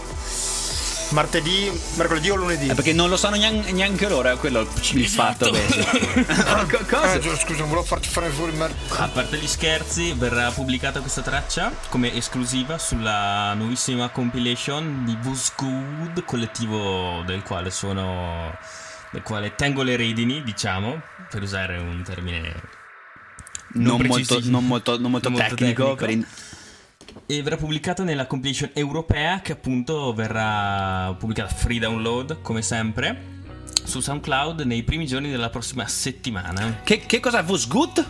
[1.14, 2.68] Martedì, mercoledì o lunedì?
[2.70, 5.51] Eh, perché non lo sanno nean- neanche loro, è quello il fatto.
[5.51, 6.26] beh.
[6.68, 7.14] Co- Cosa?
[7.14, 11.01] Eh, scusa, non volevo farti fare fuori il mer- A parte gli scherzi, verrà pubblicata
[11.01, 15.16] questa traccia come esclusiva sulla nuovissima compilation di
[15.55, 18.55] Good, collettivo del quale sono.
[19.11, 20.99] del quale tengo le redini, diciamo,
[21.30, 22.82] per usare un termine.
[23.76, 25.84] Non, molto, non molto- non molto Non molto tecnico.
[25.84, 25.95] tecnico.
[25.95, 26.26] per in-
[27.26, 33.32] E verrà pubblicata nella compilation europea che appunto verrà pubblicata free download, come sempre,
[33.84, 36.82] su SoundCloud nei primi giorni della prossima settimana.
[36.84, 37.43] Che, che cosa?
[37.47, 38.05] Was good?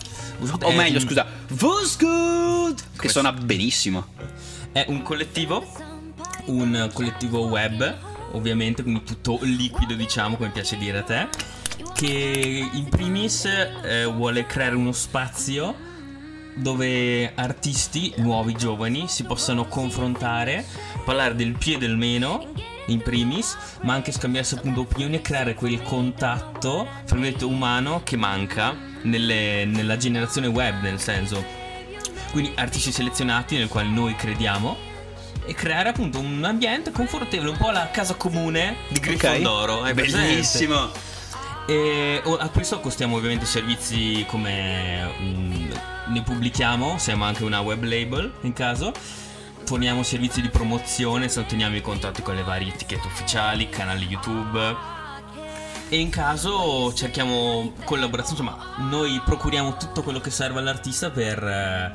[0.62, 1.26] O meglio, scusa,
[1.60, 2.82] was good?
[2.98, 4.08] Che suona benissimo.
[4.72, 5.66] È un collettivo,
[6.46, 7.98] un collettivo web,
[8.32, 11.28] ovviamente, quindi tutto liquido, diciamo, come piace dire a te,
[11.94, 15.92] che in primis eh, vuole creare uno spazio
[16.56, 20.66] dove artisti nuovi, giovani, si possano confrontare,
[21.06, 22.52] parlare del più e del meno,
[22.88, 28.18] in primis, ma anche scambiarsi appunto opinioni e creare quel contatto, fra virgolette, umano che
[28.18, 31.62] manca nelle- nella generazione web, nel senso
[32.32, 34.76] quindi artisti selezionati nel quale noi crediamo
[35.46, 39.84] e creare appunto un ambiente confortevole, un po' la casa comune di Grifondoro.
[39.84, 40.28] hai presente?
[40.28, 40.90] Bellissimo.
[41.68, 45.72] E o- a questo costiamo ovviamente servizi come mm,
[46.08, 48.94] ne pubblichiamo, siamo anche una web label in caso.
[49.66, 54.76] Forniamo servizi di promozione, se teniamo i contatti con le varie etichette ufficiali, canali YouTube,
[55.94, 61.92] e in caso cerchiamo collaborazioni, insomma, noi procuriamo tutto quello che serve all'artista per, eh,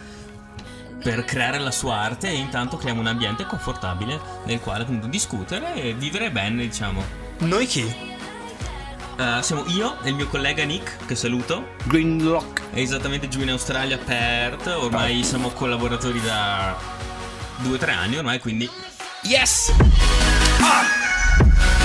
[1.02, 5.74] per creare la sua arte e intanto creiamo un ambiente confortabile nel quale appunto discutere
[5.74, 7.02] e vivere bene, diciamo.
[7.38, 8.16] Noi chi?
[9.19, 12.71] Eh, siamo io e il mio collega Nick, che saluto, Greenlock.
[12.71, 16.77] è esattamente giù in Australia, Perth, ormai siamo collaboratori da
[17.57, 18.71] due o tre anni ormai, quindi
[19.23, 19.73] Yes!
[20.59, 21.78] Get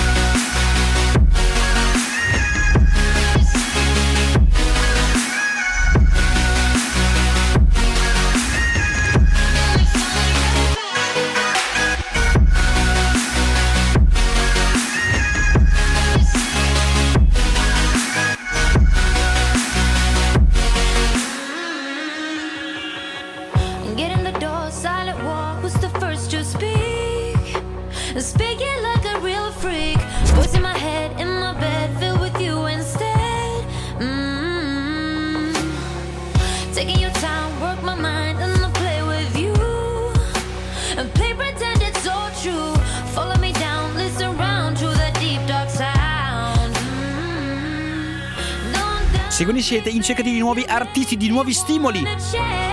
[49.63, 52.05] siete in cerca di nuovi artisti, di nuovi stimoli,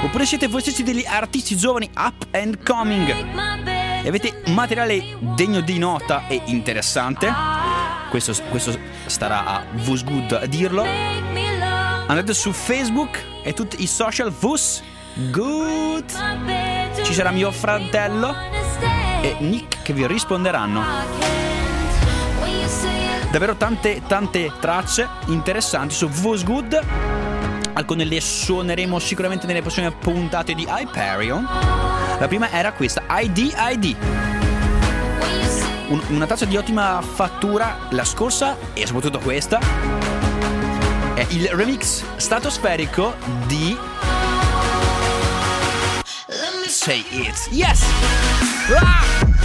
[0.02, 3.08] oppure siete voi stessi degli artisti giovani up and coming
[4.02, 7.32] e avete materiale degno di nota e interessante,
[8.10, 8.76] questo, questo
[9.06, 14.82] starà a Vus Good a dirlo, andate su Facebook e tutti i social Vus
[15.30, 16.04] Good.
[17.04, 18.34] Ci sarà mio fratello
[19.22, 21.39] e Nick che vi risponderanno.
[23.30, 26.80] Davvero tante tante tracce interessanti su Vus Good.
[27.74, 31.46] Alcune le suoneremo sicuramente nelle prossime puntate di Hyperion.
[32.18, 33.96] La prima era questa, ID ID.
[35.88, 39.60] Un- una traccia di ottima fattura, la scorsa e soprattutto questa.
[41.14, 43.14] È il remix stratosferico
[43.46, 43.78] di
[46.66, 47.48] Say It.
[47.50, 47.84] Yes!
[48.76, 49.39] Ah!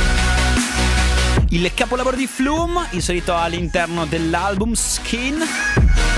[1.49, 5.37] Il capolavoro di Flume, inserito all'interno dell'album Skin.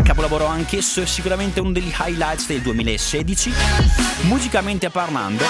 [0.03, 3.51] Capolavoro anch'esso, è sicuramente uno degli highlights del 2016.
[4.21, 5.43] Musicalmente parlando.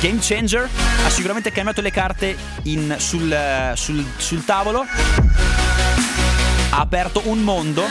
[0.00, 0.68] Game Changer
[1.04, 4.84] ha sicuramente cambiato le carte in- sul, sul- sul tavolo.
[6.70, 7.84] Ha aperto un mondo.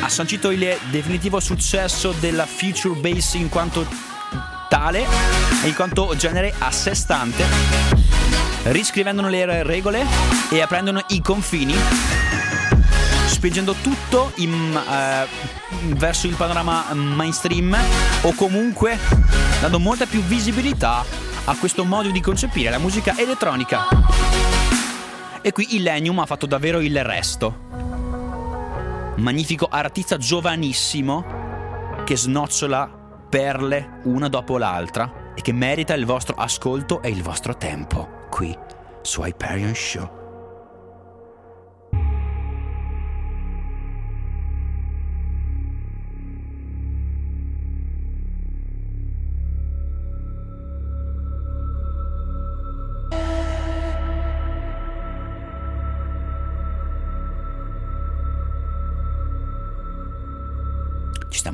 [0.00, 3.86] Ha sancito il definitivo successo della Future Bass in quanto
[4.68, 5.04] tale
[5.62, 7.44] e in quanto genere a sé stante,
[8.64, 10.04] riscrivendono le regole
[10.50, 11.74] e aprendone i confini,
[13.26, 15.26] spingendo tutto in, eh,
[15.94, 17.76] verso il panorama mainstream
[18.22, 18.98] o comunque
[19.60, 21.04] dando molta più visibilità
[21.44, 23.86] a questo modo di concepire la musica elettronica.
[25.42, 27.68] E qui Illenium ha fatto davvero il resto.
[29.16, 31.24] Magnifico artista giovanissimo
[32.04, 32.98] che snocciola
[33.28, 38.56] perle una dopo l'altra e che merita il vostro ascolto e il vostro tempo qui
[39.02, 40.18] su Hyperion Show.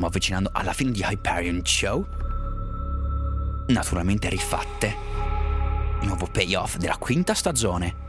[0.07, 2.07] Avvicinando alla fine di Hyperion Show.
[3.67, 5.16] Naturalmente rifatte.
[6.07, 8.05] Nuovo payoff della quinta stagione.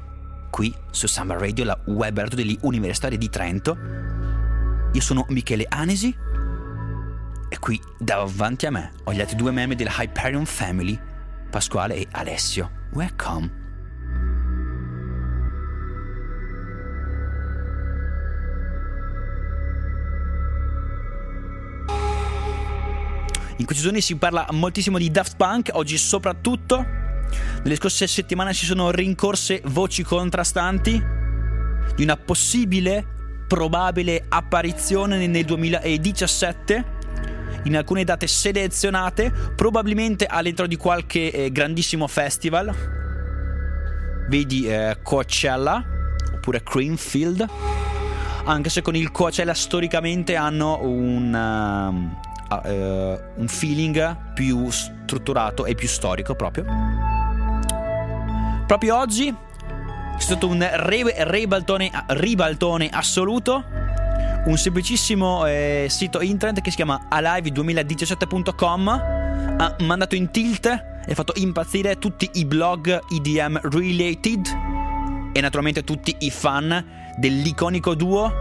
[0.52, 3.76] Qui su Samba Radio, la web radio degli universitari di Trento.
[4.94, 6.16] Io sono Michele Anesi.
[7.50, 10.98] E qui davanti a me ho gli altri due membri della Hyperion Family,
[11.50, 12.70] Pasquale e Alessio.
[12.92, 13.66] Welcome.
[23.58, 26.97] In questi giorni si parla moltissimo di Daft Punk, oggi soprattutto.
[27.68, 31.04] Nelle scorse settimane si sono rincorse voci contrastanti
[31.98, 33.06] di una possibile,
[33.46, 36.86] probabile apparizione nel 2017
[37.64, 42.74] in alcune date selezionate, probabilmente all'interno di qualche eh, grandissimo festival.
[44.30, 45.84] Vedi eh, Coachella
[46.36, 47.46] oppure Creamfield.
[48.46, 55.76] Anche se con il Coachella storicamente hanno un, ah, eh, un feeling più strutturato e
[55.76, 57.17] più storico proprio.
[58.68, 63.64] Proprio oggi è stato un re- ribaltone, ribaltone assoluto.
[64.44, 68.88] Un semplicissimo eh, sito internet che si chiama alive2017.com
[69.58, 70.66] ha mandato in tilt
[71.06, 74.46] e fatto impazzire tutti i blog EDM related
[75.32, 78.34] e naturalmente tutti i fan dell'iconico duo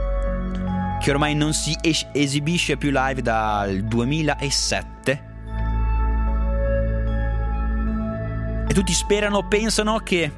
[1.01, 5.26] che ormai non si es- esibisce più live dal 2007.
[8.77, 10.31] Tutti sperano, pensano che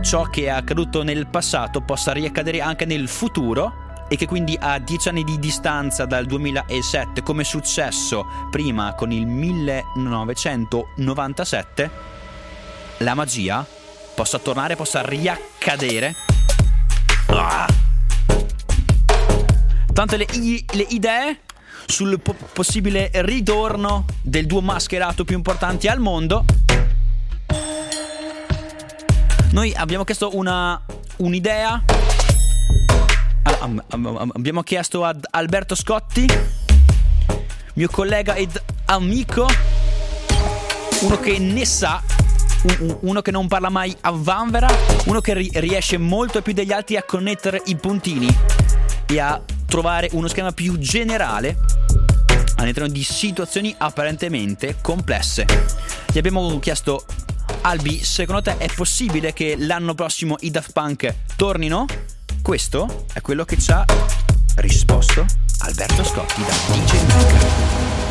[0.00, 4.78] ciò che è accaduto nel passato possa riaccadere anche nel futuro e che quindi a
[4.78, 11.90] dieci anni di distanza dal 2007, come è successo prima con il 1997,
[12.98, 13.66] la magia
[14.14, 16.14] possa tornare, possa riaccadere.
[17.26, 17.66] Ah!
[19.92, 21.40] Tante le, le idee
[21.86, 26.44] sul po- possibile ritorno del duo mascherato più importante al mondo.
[29.52, 30.80] Noi abbiamo chiesto una,
[31.16, 31.82] un'idea.
[33.60, 33.82] Am-
[34.34, 36.26] abbiamo chiesto ad Alberto Scotti,
[37.74, 39.46] mio collega ed amico,
[41.00, 42.02] uno che ne sa,
[42.62, 44.68] un- un- uno che non parla mai a vanvera,
[45.06, 48.28] uno che ri- riesce molto più degli altri a connettere i puntini
[49.06, 51.56] e a trovare uno schema più generale
[52.56, 55.46] all'interno di situazioni apparentemente complesse.
[56.12, 57.04] Gli abbiamo chiesto,
[57.62, 61.86] Albi, secondo te è possibile che l'anno prossimo i Daft Punk tornino?
[62.42, 63.84] Questo è quello che ci ha
[64.56, 65.26] risposto
[65.60, 68.07] Alberto Scotti da DJ Mac.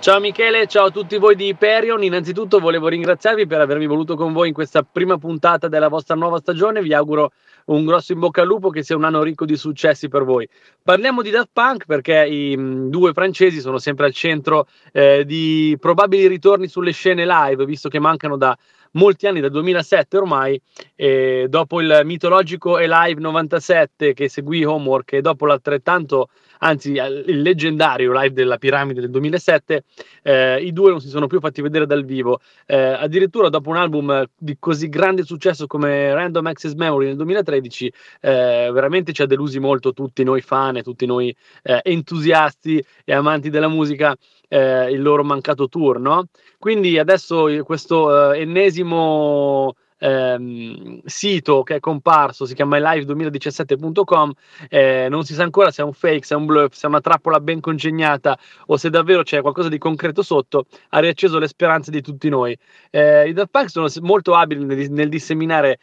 [0.00, 2.04] Ciao Michele, ciao a tutti voi di Hyperion.
[2.04, 6.38] Innanzitutto volevo ringraziarvi per avermi voluto con voi in questa prima puntata della vostra nuova
[6.38, 6.80] stagione.
[6.80, 7.32] Vi auguro
[7.66, 10.48] un grosso in bocca al lupo, che sia un anno ricco di successi per voi.
[10.82, 15.76] Parliamo di Daft Punk perché i mh, due francesi sono sempre al centro eh, di
[15.80, 18.56] probabili ritorni sulle scene live, visto che mancano da
[18.92, 20.60] molti anni, dal 2007 ormai,
[20.94, 26.28] e dopo il mitologico Live 97 che seguì Homework e dopo l'altrettanto,
[26.58, 29.84] anzi il leggendario Live della Piramide del 2007,
[30.22, 32.40] eh, i due non si sono più fatti vedere dal vivo.
[32.66, 37.92] Eh, addirittura dopo un album di così grande successo come Random Access Memory nel 2013,
[38.20, 43.12] eh, veramente ci ha delusi molto tutti noi fan e tutti noi eh, entusiasti e
[43.12, 44.16] amanti della musica
[44.48, 46.28] eh, il loro mancato tour, no?
[46.58, 54.32] Quindi adesso questo eh, ennesimo ehm, sito che è comparso si chiama live2017.com
[54.68, 56.88] eh, non si sa ancora se è un fake, se è un bluff, se è
[56.88, 61.48] una trappola ben congegnata o se davvero c'è qualcosa di concreto sotto ha riacceso le
[61.48, 62.56] speranze di tutti noi.
[62.90, 65.78] Eh, i Daft Punk sono molto abili nel, nel disseminare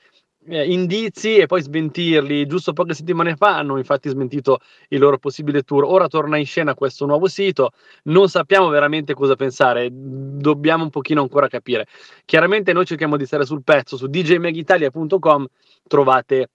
[0.48, 2.46] eh, indizi e poi smentirli.
[2.46, 5.84] Giusto poche settimane fa hanno infatti smentito il loro possibile tour.
[5.84, 7.72] Ora torna in scena questo nuovo sito.
[8.04, 11.88] Non sappiamo veramente cosa pensare, dobbiamo un pochino ancora capire.
[12.26, 15.48] Chiaramente noi cerchiamo di stare sul pezzo su djmegitalia.com
[15.88, 16.50] trovate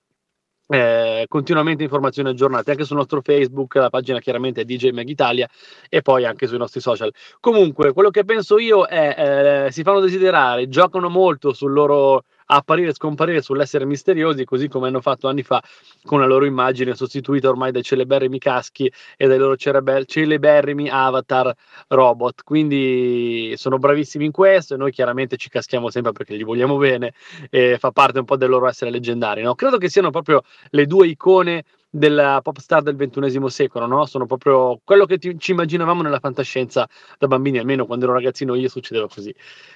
[0.72, 5.48] eh, continuamente informazioni aggiornate anche sul nostro Facebook, la pagina chiaramente è DJ Mag Italia
[5.88, 7.12] e poi anche sui nostri social.
[7.40, 12.90] Comunque, quello che penso io è eh, si fanno desiderare, giocano molto sul loro apparire
[12.90, 15.62] e scomparire sull'essere misteriosi, così come hanno fatto anni fa
[16.04, 21.54] con la loro immagine sostituita ormai dai celeberrimi caschi e dai loro cerebe- celeberrimi avatar
[21.88, 22.42] robot.
[22.42, 27.14] Quindi sono bravissimi in questo e noi chiaramente ci caschiamo sempre perché gli vogliamo bene
[27.50, 29.42] e fa parte un po' del loro essere leggendari.
[29.42, 29.54] No?
[29.54, 34.06] Credo che siano proprio le due icone della pop star del ventunesimo secolo, no?
[34.06, 36.88] Sono proprio quello che ti, ci immaginavamo nella fantascienza
[37.18, 39.34] da bambini, almeno quando ero ragazzino io succedeva così.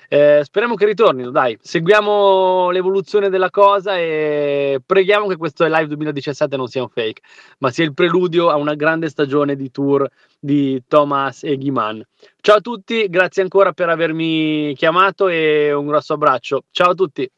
[0.09, 6.57] Eh, speriamo che ritornino, dai, seguiamo l'evoluzione della cosa e preghiamo che questo live 2017
[6.57, 7.21] non sia un fake,
[7.59, 10.09] ma sia il preludio a una grande stagione di tour
[10.39, 12.07] di Thomas e Ghiman.
[12.41, 16.65] Ciao a tutti, grazie ancora per avermi chiamato e un grosso abbraccio.
[16.71, 17.29] Ciao a tutti.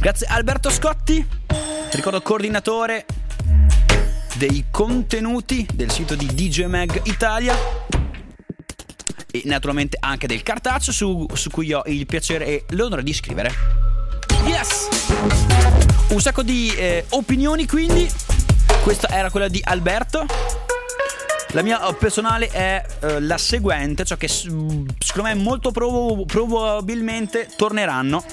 [0.00, 1.22] Grazie Alberto Scotti,
[1.92, 3.04] ricordo coordinatore
[4.36, 7.54] dei contenuti del sito di DJ Mag Italia
[9.30, 13.52] e naturalmente anche del cartaceo su, su cui ho il piacere e l'onore di scrivere.
[14.46, 14.88] Yes!
[16.08, 18.10] Un sacco di eh, opinioni quindi,
[18.82, 20.24] questa era quella di Alberto.
[21.48, 27.50] La mia eh, personale è eh, la seguente, cioè che secondo me molto prob- probabilmente
[27.54, 28.24] torneranno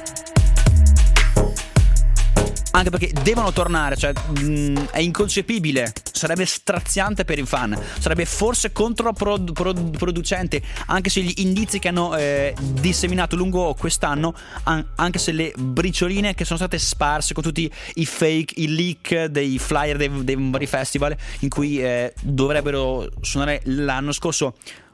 [2.77, 8.71] anche perché devono tornare, cioè mh, è inconcepibile, sarebbe straziante per i fan, sarebbe forse
[8.71, 15.53] controproducente, anche se gli indizi che hanno eh, disseminato lungo quest'anno, an- anche se le
[15.57, 20.37] bricioline che sono state sparse con tutti i fake, i leak dei flyer dei, dei
[20.37, 24.53] vari festival in cui eh, dovrebbero suonare l'anno scorso,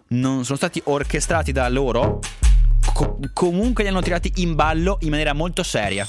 [0.09, 2.21] non sono stati orchestrati da loro,
[2.93, 6.07] co- comunque li hanno tirati in ballo in maniera molto seria.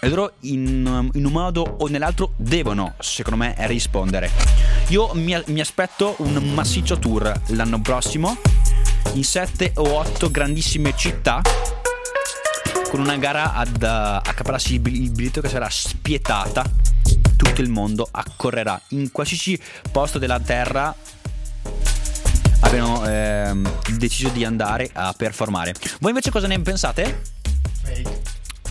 [0.00, 4.30] E loro in, in un modo o nell'altro devono, secondo me, rispondere.
[4.88, 8.36] Io mi, mi aspetto un massiccio tour l'anno prossimo.
[9.14, 11.40] in 7 o 8 grandissime città
[12.88, 16.64] con una gara ad uh, accaparrarsi il biglietto che sarà spietata.
[17.36, 19.58] Tutto il mondo accorrerà in qualsiasi
[19.90, 20.94] posto della terra
[22.60, 25.74] abbiano ehm, deciso di andare a performare.
[26.00, 27.22] Voi invece cosa ne pensate?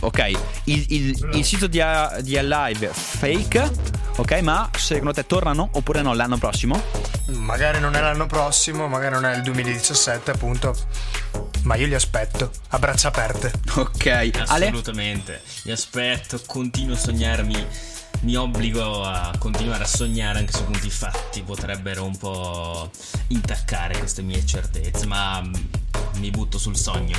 [0.05, 0.19] Ok,
[0.65, 1.81] il, il- il sito di,
[2.21, 3.71] di Alive fake,
[4.17, 6.79] ok, ma secondo te tornano oppure no l'anno prossimo?
[7.27, 10.75] Magari non è l'anno prossimo, magari non è il 2017, appunto.
[11.63, 13.51] Ma io li aspetto, a braccia aperte.
[13.77, 14.05] Ok,
[14.45, 14.67] Ale?
[14.67, 15.41] Assolutamente.
[15.63, 17.65] Mi aspetto, continuo a sognarmi.
[18.25, 22.89] Mi obbligo a continuare a sognare anche se punti fatti potrebbero un po'
[23.27, 25.53] intaccare queste mie certezze, ma mm,
[26.15, 27.15] mi butto sul sogno.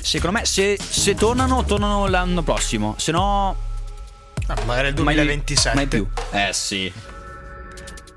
[0.00, 3.54] Secondo me se, se tornano, tornano l'anno prossimo, se no...
[4.46, 5.76] Ah, magari il mai- 2027.
[5.76, 6.08] Mai più.
[6.30, 6.90] Eh sì.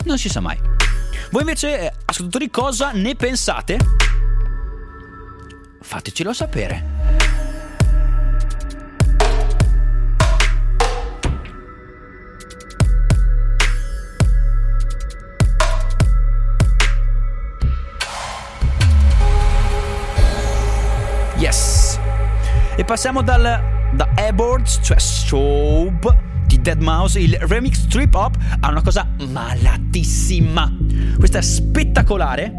[0.05, 0.57] Non si sa mai.
[1.31, 3.77] Voi invece, eh, ascoltatori, cosa ne pensate?
[5.81, 7.20] Fatecelo sapere.
[21.41, 21.99] Yes.
[22.75, 23.41] E passiamo dal,
[23.93, 26.15] da Airboards, cioè Soap
[26.45, 30.71] di Dead Mouse, il remix trip hop ha una cosa malatissima.
[31.17, 32.53] Questa è spettacolare.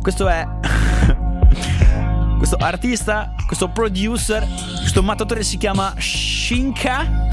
[0.00, 0.44] Questo è
[2.36, 4.44] questo artista, questo producer,
[4.80, 7.28] questo mattatore si chiama Shinka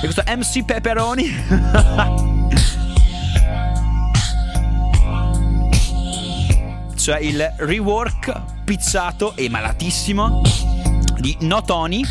[0.00, 1.26] questo MC Pepperoni.
[6.96, 10.42] cioè il rework pizzato e malatissimo
[11.18, 12.04] di No Tony,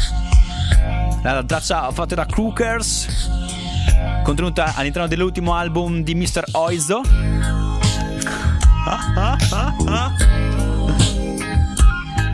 [1.22, 3.30] la traccia fatta da Crookers,
[4.24, 6.46] contenuta all'interno dell'ultimo album di Mr.
[6.54, 7.02] Oizo.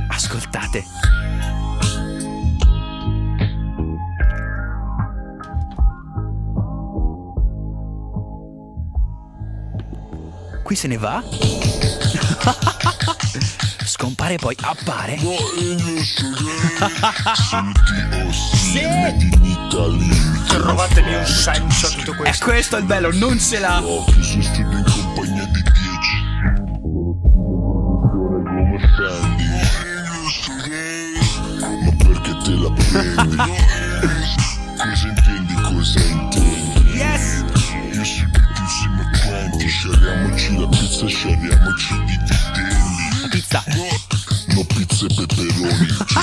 [0.08, 0.86] Ascoltate.
[10.64, 11.22] Qui se ne va.
[13.86, 15.18] Scompare e poi appare.
[20.48, 22.46] Trovatemi un senso a tutto E questo.
[22.46, 23.82] questo è il bello, non ce l'ha.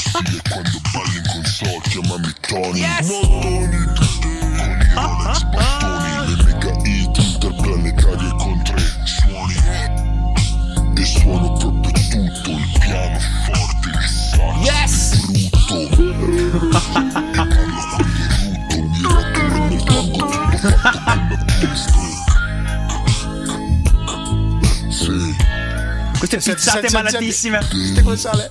[0.01, 3.07] C'è stile quando balli in console Chiamami Tony Yes!
[3.07, 9.57] No Tony Con i Rolex bastoni Le mega hit interplanetarie con tre suoni
[10.97, 15.27] E suono proprio tutto Il piano forte, il sax Yes!
[15.27, 17.05] brutto E parlo
[17.91, 18.07] con
[18.41, 22.01] rutto Mi rotolo nel fango tutto fatto come questo
[24.89, 25.37] Sì
[26.19, 27.61] Queste pizzate senti, malatissime.
[27.63, 28.49] Senti come sale?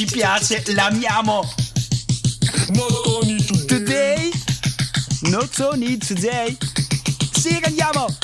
[0.00, 1.46] Ci piace, l'amiamo.
[2.68, 4.30] No Tony Today.
[5.24, 6.56] No Tony today.
[7.32, 8.06] Sì, andiamo.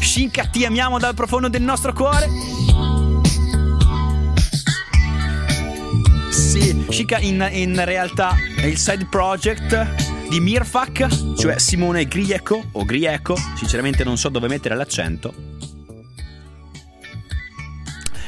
[0.00, 2.28] Shinka, ti amiamo dal profondo del nostro cuore.
[6.30, 12.84] Sì, Shinka in, in realtà è il side project di Mirfak, cioè Simone Grieco o
[12.84, 15.51] Grieco, sinceramente non so dove mettere l'accento.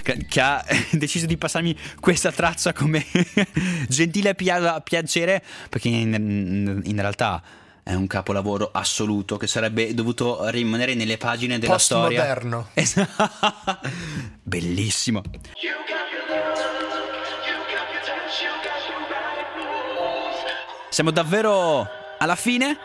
[0.05, 3.07] Che, ha deciso di passarmi questa traccia come
[3.89, 7.43] gentile pia- piacere, perché in, in realtà
[7.83, 12.19] è un capolavoro assoluto che sarebbe dovuto rimanere nelle pagine della storia.
[12.21, 12.69] Postmoderno.
[12.75, 13.79] Esatto.
[14.43, 15.23] Bellissimo.
[20.89, 21.89] Siamo davvero
[22.19, 22.77] alla fine.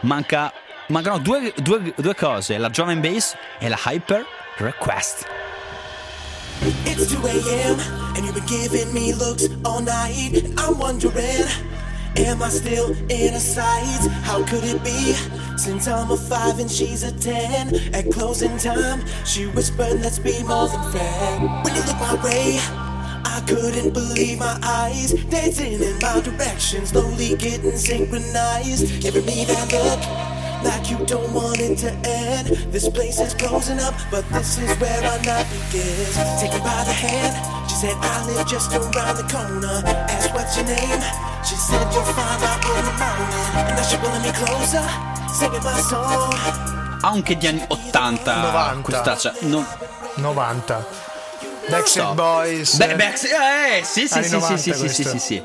[0.00, 0.52] Manca,
[0.88, 4.24] mancano due, due- due cose, la drum and bass e la hyper
[4.56, 5.39] request.
[6.62, 7.80] It's 2 a.m.
[8.14, 10.44] and you've been giving me looks all night.
[10.58, 11.46] I'm wondering,
[12.16, 14.10] am I still in a sight?
[14.24, 15.14] How could it be?
[15.56, 17.74] Since I'm a five and she's a ten.
[17.94, 22.60] At closing time, she whispered, "Let's be more than friends." When you look my way.
[23.24, 29.72] I couldn't believe my eyes dancing in my direction, slowly getting synchronized, giving me that
[29.72, 30.00] look
[30.62, 32.48] like you don't want it to end.
[32.72, 36.14] This place is closing up, but this is where our night begins.
[36.40, 37.34] Take me by the hand,
[37.68, 39.82] she said I live just around the corner.
[40.08, 41.02] Asked what's your name,
[41.44, 43.68] she said you'll find out in the morning.
[43.68, 44.84] And now she pulling me closer,
[45.32, 46.34] singing my song.
[47.02, 48.34] Anche di anni 80.
[48.40, 48.82] 90.
[48.82, 49.34] Questa traccia.
[49.40, 49.64] No,
[50.16, 50.80] 90.
[50.80, 51.70] so.
[51.70, 52.76] Backstreet Boys.
[52.76, 55.42] Beh, Backst- eh, sì, sì, sì, 90 sì, sì, sì, sì, sì, sì.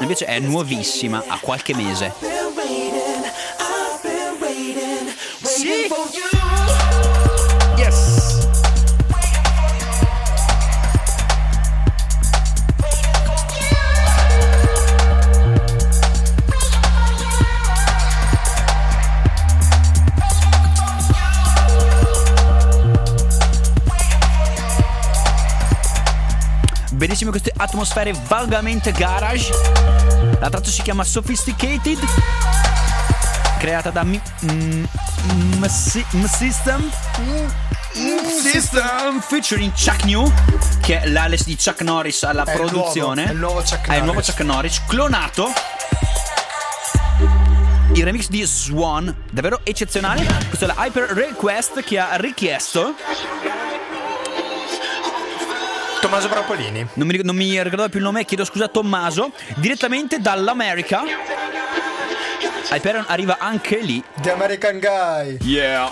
[0.00, 2.12] Invece è nuovissima, ha qualche mese.
[5.42, 6.43] Sì.
[27.24, 29.50] Benissimo queste atmosfere vagamente garage.
[30.40, 31.98] La traccia si chiama Sophisticated.
[33.58, 34.84] Creata da Mi- mm,
[35.58, 36.90] M- Si- M- System.
[38.42, 40.30] System featuring Chuck New,
[40.82, 43.24] che è l'Alice di Chuck Norris alla È il produzione.
[43.24, 44.20] nuovo, è il nuovo Chuck È il nuovo.
[44.20, 45.52] Chuck Norris, clonato.
[47.94, 50.26] Il remix di Swan, davvero eccezionale.
[50.48, 52.94] Questa è la Hyper Request che ha richiesto.
[56.04, 56.86] Tommaso Brapolini.
[56.96, 59.32] Non mi, non mi ricordavo più il nome, chiedo scusa a Tommaso.
[59.56, 61.02] Direttamente dall'America.
[62.70, 64.04] Hyperion arriva anche lì.
[64.20, 65.38] The American Guy.
[65.40, 65.90] Yeah.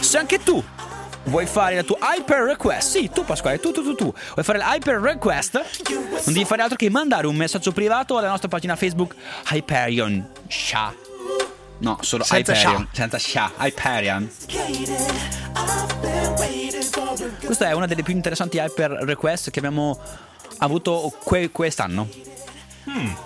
[0.00, 0.64] Se anche tu
[1.24, 4.56] vuoi fare la tua hyper request, sì, tu Pasquale, tu, tu, tu, tu, vuoi fare
[4.56, 8.76] la hyper request, non devi fare altro che mandare un messaggio privato alla nostra pagina
[8.76, 9.14] Facebook
[9.50, 11.13] Hyperion Sha.
[11.78, 14.30] No, solo Senza Hyperion, senza Sha, Hyperion.
[17.44, 19.98] Questa è una delle più interessanti hyper request che abbiamo
[20.58, 22.08] avuto que- quest'anno.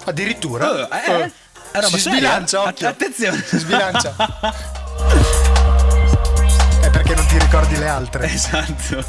[0.05, 0.89] Addirittura.
[0.89, 1.33] Eh, eh,
[1.73, 2.19] è roba si seria.
[2.19, 2.89] sbilancia, occhio.
[2.89, 3.43] attenzione.
[3.45, 4.15] Si sbilancia.
[6.81, 8.33] È perché non ti ricordi le altre.
[8.33, 9.05] Esatto.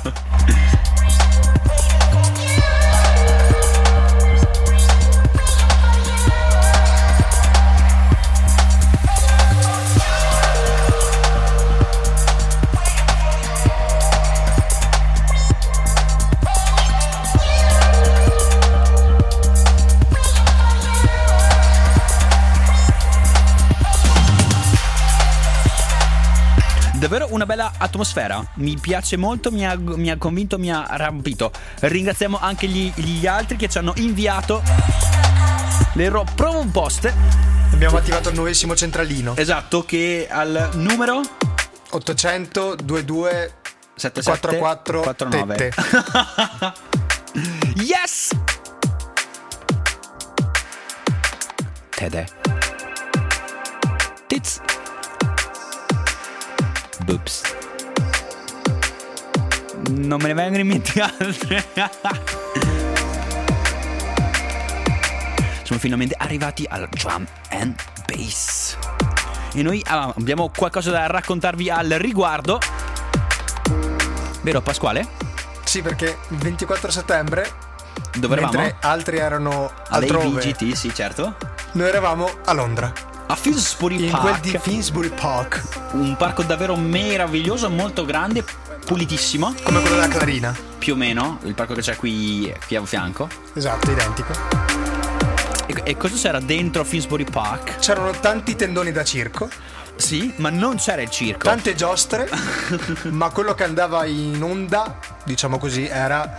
[27.00, 31.50] Davvero una bella atmosfera, mi piace molto, mi ha, mi ha convinto, mi ha rampito.
[31.80, 34.62] Ringraziamo anche gli, gli altri che ci hanno inviato
[35.94, 37.14] le loro proposte.
[37.72, 39.34] Abbiamo attivato il nuovissimo centralino.
[39.38, 41.22] Esatto, che al numero
[41.92, 43.54] 800 22
[43.96, 45.56] 77 44 49.
[45.56, 46.74] tette.
[47.82, 48.32] yes!
[51.92, 52.28] Tede.
[54.28, 54.62] Tits.
[57.10, 57.42] Boops.
[59.90, 61.66] Non me ne vengono in mente altre.
[65.64, 67.74] Siamo finalmente arrivati al drum and
[68.06, 68.78] bass.
[69.54, 72.60] E noi ah, abbiamo qualcosa da raccontarvi al riguardo.
[74.42, 75.08] Vero Pasquale?
[75.64, 77.52] Sì, perché il 24 settembre,
[78.20, 78.72] Dove eravamo?
[78.82, 81.36] altri erano Alle altrove, VGT, sì, certo.
[81.72, 83.09] noi eravamo a Londra.
[83.32, 84.22] A Finsbury In Park.
[84.24, 85.62] quel di Finsbury Park,
[85.94, 88.44] Un parco davvero meraviglioso, molto grande,
[88.86, 89.54] pulitissimo.
[89.64, 90.56] come quello della Clarina.
[90.80, 93.30] Più o meno, il parco che c'è qui, qui a fianco.
[93.54, 94.34] Esatto, identico.
[95.68, 97.78] E, e cosa c'era dentro Finsbury Park?
[97.78, 99.48] C'erano tanti tendoni da circo,
[99.96, 101.48] Sì, ma non c'era il circo.
[101.48, 102.28] tante giostre,
[103.12, 106.36] ma quello che andava in onda, diciamo così, era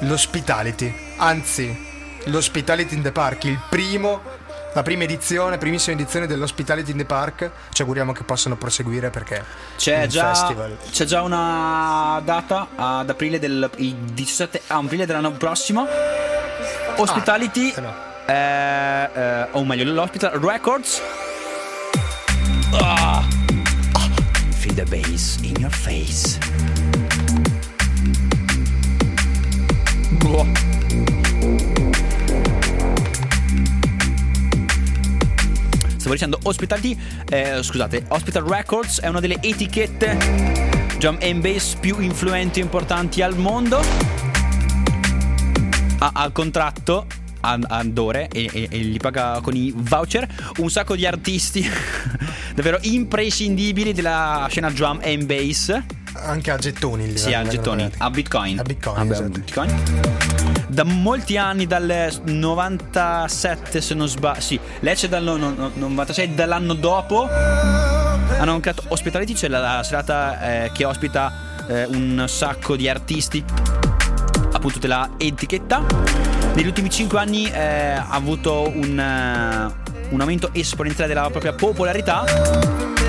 [0.00, 0.94] l'hospitality.
[1.18, 1.88] Anzi,
[2.24, 4.38] l'hospitality in the park, il primo
[4.72, 7.50] la prima edizione, primissima edizione dell'Hospitality in the Park.
[7.72, 9.44] Ci auguriamo che possano proseguire perché
[9.76, 10.54] C'è già,
[10.90, 15.86] c'è già una data ad aprile del il 17 aprile dell'anno prossimo.
[16.96, 17.94] Hospitality, eh no.
[18.26, 21.00] eh, eh, o meglio, l'Hospital Records.
[22.72, 23.24] Ah.
[23.92, 24.08] Ah.
[24.50, 26.38] Feel the bass in your face.
[30.22, 30.69] Boh.
[36.00, 36.98] Stavo dicendo Hospitality,
[37.28, 40.16] eh, scusate, Hospital Records è una delle etichette
[40.98, 43.80] drum and bass più influenti e importanti al mondo.
[45.98, 47.06] Ha al contratto
[47.42, 50.26] a- ad ore e, e- e li paga con i voucher
[50.58, 51.68] un sacco di artisti
[52.54, 55.78] davvero imprescindibili della scena drum and bass.
[56.14, 57.14] anche a gettoni.
[57.16, 58.58] Sì, a gettoni, a Bitcoin.
[58.58, 59.28] A Bitcoin, Vabbè, esatto.
[59.38, 60.29] Bitcoin.
[60.70, 66.34] Da molti anni, dal 97 se non sbaglio, sì, lei c'è dal no- no- 96,
[66.34, 71.32] dall'anno dopo hanno creato Hospitality, c'è la, la serata eh, che ospita
[71.68, 73.44] eh, un sacco di artisti
[74.52, 75.84] appunto della etichetta
[76.54, 82.99] negli ultimi 5 anni eh, ha avuto un, eh, un aumento esponenziale della propria popolarità.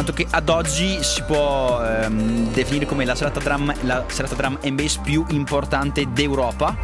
[0.00, 4.58] Tanto che ad oggi si può ehm, definire come la serata, drum, la serata drum
[4.62, 6.74] and bass più importante d'Europa.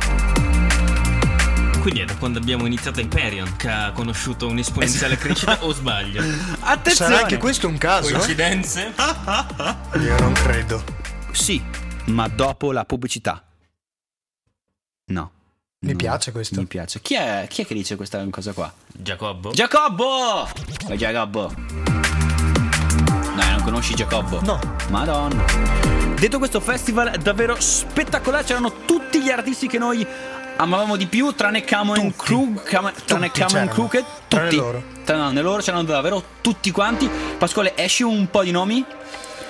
[1.81, 6.23] Quindi è da quando abbiamo iniziato Hyperion che ha conosciuto un'esponenziale crescita o sbaglio?
[6.61, 7.11] Attenzione!
[7.11, 8.11] Sarà anche questo un caso?
[8.11, 8.93] Coincidenze?
[9.99, 10.85] Io non credo.
[11.33, 11.65] Sì,
[12.09, 13.43] ma dopo la pubblicità.
[15.07, 15.31] No.
[15.87, 16.61] Mi No, piace questo.
[16.61, 17.01] Mi piace.
[17.01, 18.71] Chi è, chi è che dice questa cosa qua?
[18.93, 19.53] Giacobbo?
[19.53, 20.47] Giacobbo!
[20.87, 21.96] È Giacobbo.
[23.67, 24.41] Conosci Giacobbo?
[24.45, 24.61] No.
[24.91, 25.45] Madonna.
[26.17, 30.07] Detto questo festival davvero spettacolare, c'erano tutti gli artisti che noi
[30.59, 32.15] amavamo di più, tranne Cameron.
[32.15, 33.67] Krug, Cam- tranne Cameron.
[33.67, 34.61] Crooked, Tranne tutti.
[34.63, 34.83] loro.
[35.05, 37.11] Tranne loro c'erano davvero tutti quanti.
[37.37, 38.85] Pasquale, esci un po' di nomi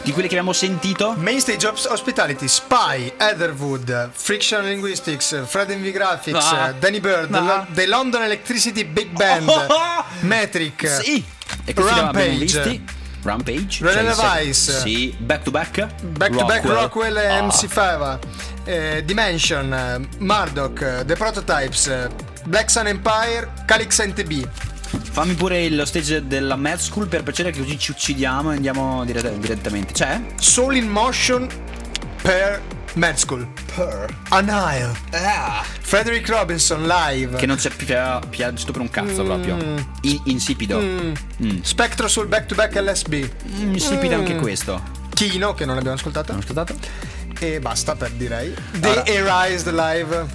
[0.03, 1.13] di quelli che abbiamo sentito.
[1.19, 6.73] Main Stage Hos- Hospitality, Spy, Etherwood, Friction Linguistics, Fred V Graphics, Ah.
[6.73, 7.41] Danny Bird, Ah.
[7.41, 9.51] Lo- The London Electricity Big Band,
[10.21, 11.23] Metric, Sì.
[11.67, 12.81] E questi li abbiamo Rampage.
[13.27, 13.85] Rampage.
[13.85, 14.73] Vanilla cioè Vice.
[14.81, 15.87] Sì, back to back.
[16.05, 17.43] Back to Back Rockwell e Ah.
[17.43, 18.19] MC Fava,
[18.65, 22.09] eh, Dimension, Murdoch, The Prototypes,
[22.45, 24.49] Black Sun Empire, Calix NTB.
[25.11, 29.05] Fammi pure lo stage della Mad School per piacere che così ci uccidiamo e andiamo
[29.05, 29.93] dirett- direttamente.
[29.93, 30.21] C'è?
[30.39, 31.49] Soul in Motion
[32.23, 32.61] per
[32.97, 33.47] Mad School.
[33.75, 34.93] Per Anile.
[35.81, 37.37] Frederick Robinson live.
[37.37, 39.57] Che non c'è pia- piaciuto per un cazzo proprio.
[40.03, 40.81] In- insipido.
[40.81, 41.61] Mm.
[41.61, 43.29] Spectro sul back to back LSB.
[43.59, 44.83] Insipido anche questo.
[45.13, 46.33] Kino che non abbiamo ascoltato.
[46.33, 46.75] Non ascoltato?
[47.39, 48.55] E basta per direi.
[48.81, 50.27] The Erased live.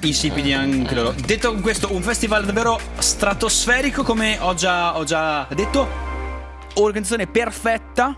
[0.00, 1.14] Insipidi anche loro.
[1.24, 6.06] Detto questo, un festival davvero stratosferico, come ho già, ho già detto.
[6.74, 8.16] Organizzazione perfetta.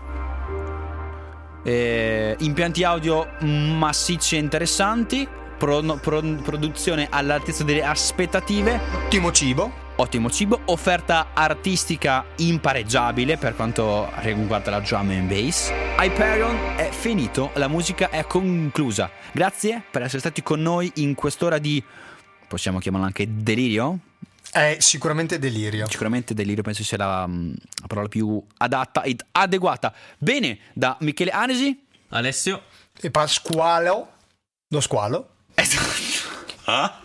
[1.63, 5.27] Eh, impianti audio massicci e interessanti.
[5.61, 8.79] pro- pro- produzione all'altezza delle aspettative.
[9.05, 9.89] Ottimo cibo.
[9.97, 15.71] Ottimo cibo, offerta artistica impareggiabile per quanto riguarda la drum and bass.
[15.99, 19.11] Hyperion è finito, la musica è conclusa.
[19.31, 21.83] Grazie per essere stati con noi in quest'ora di
[22.47, 23.99] possiamo chiamarla anche delirio?
[24.51, 25.87] È sicuramente delirio.
[25.89, 29.93] Sicuramente delirio penso sia la, mm, la parola più adatta ed adeguata.
[30.17, 31.87] Bene, da Michele Anesi.
[32.09, 32.63] Alessio?
[32.99, 34.11] E Pasqualo.
[34.67, 35.35] Lo squalo.
[36.65, 37.01] Ah?